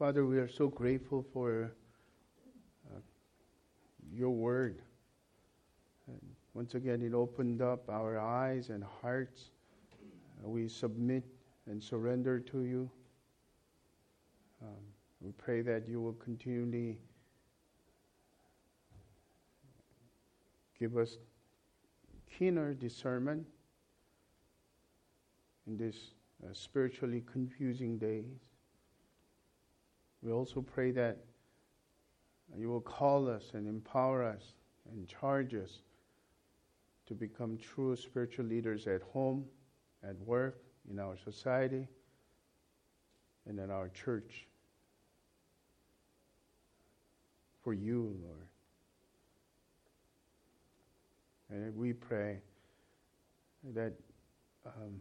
Father, 0.00 0.24
we 0.24 0.38
are 0.38 0.48
so 0.48 0.66
grateful 0.66 1.22
for 1.30 1.70
uh, 2.90 3.00
your 4.10 4.30
word. 4.30 4.80
And 6.06 6.18
once 6.54 6.74
again, 6.74 7.02
it 7.02 7.12
opened 7.12 7.60
up 7.60 7.86
our 7.90 8.18
eyes 8.18 8.70
and 8.70 8.82
hearts. 9.02 9.50
Uh, 10.42 10.48
we 10.48 10.68
submit 10.68 11.22
and 11.66 11.82
surrender 11.82 12.40
to 12.40 12.62
you. 12.62 12.90
Um, 14.62 14.80
we 15.20 15.32
pray 15.32 15.60
that 15.60 15.86
you 15.86 16.00
will 16.00 16.14
continually 16.14 16.96
Give 20.78 20.96
us 20.96 21.18
keener 22.38 22.72
discernment 22.72 23.46
in 25.66 25.76
these 25.76 26.14
uh, 26.42 26.54
spiritually 26.54 27.22
confusing 27.30 27.98
days. 27.98 28.49
We 30.22 30.32
also 30.32 30.60
pray 30.60 30.90
that 30.92 31.18
you 32.56 32.68
will 32.68 32.80
call 32.80 33.28
us 33.28 33.52
and 33.54 33.66
empower 33.66 34.24
us 34.24 34.54
and 34.90 35.08
charge 35.08 35.54
us 35.54 35.82
to 37.06 37.14
become 37.14 37.56
true 37.56 37.96
spiritual 37.96 38.46
leaders 38.46 38.86
at 38.86 39.02
home, 39.02 39.44
at 40.02 40.18
work, 40.20 40.62
in 40.90 40.98
our 40.98 41.16
society, 41.16 41.86
and 43.46 43.58
in 43.58 43.70
our 43.70 43.88
church. 43.88 44.46
For 47.62 47.74
you, 47.74 48.16
Lord. 48.22 48.46
And 51.50 51.76
we 51.76 51.92
pray 51.92 52.38
that 53.74 53.92
um, 54.64 55.00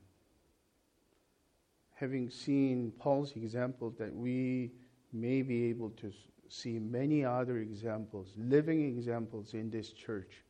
having 1.93 2.29
seen 2.29 2.91
Paul's 2.99 3.33
example, 3.35 3.93
that 3.99 4.13
we 4.13 4.71
may 5.11 5.41
be 5.41 5.65
able 5.65 5.89
to 5.91 6.11
see 6.47 6.79
many 6.79 7.23
other 7.23 7.57
examples, 7.57 8.33
living 8.37 8.85
examples 8.97 9.53
in 9.53 9.69
this 9.69 9.91
church 9.91 10.43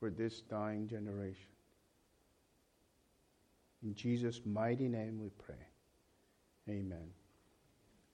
for 0.00 0.10
this 0.10 0.40
dying 0.42 0.88
generation. 0.88 1.50
In 3.82 3.94
Jesus' 3.94 4.40
mighty 4.44 4.88
name 4.88 5.20
we 5.20 5.28
pray. 5.30 5.54
Amen. 6.68 7.10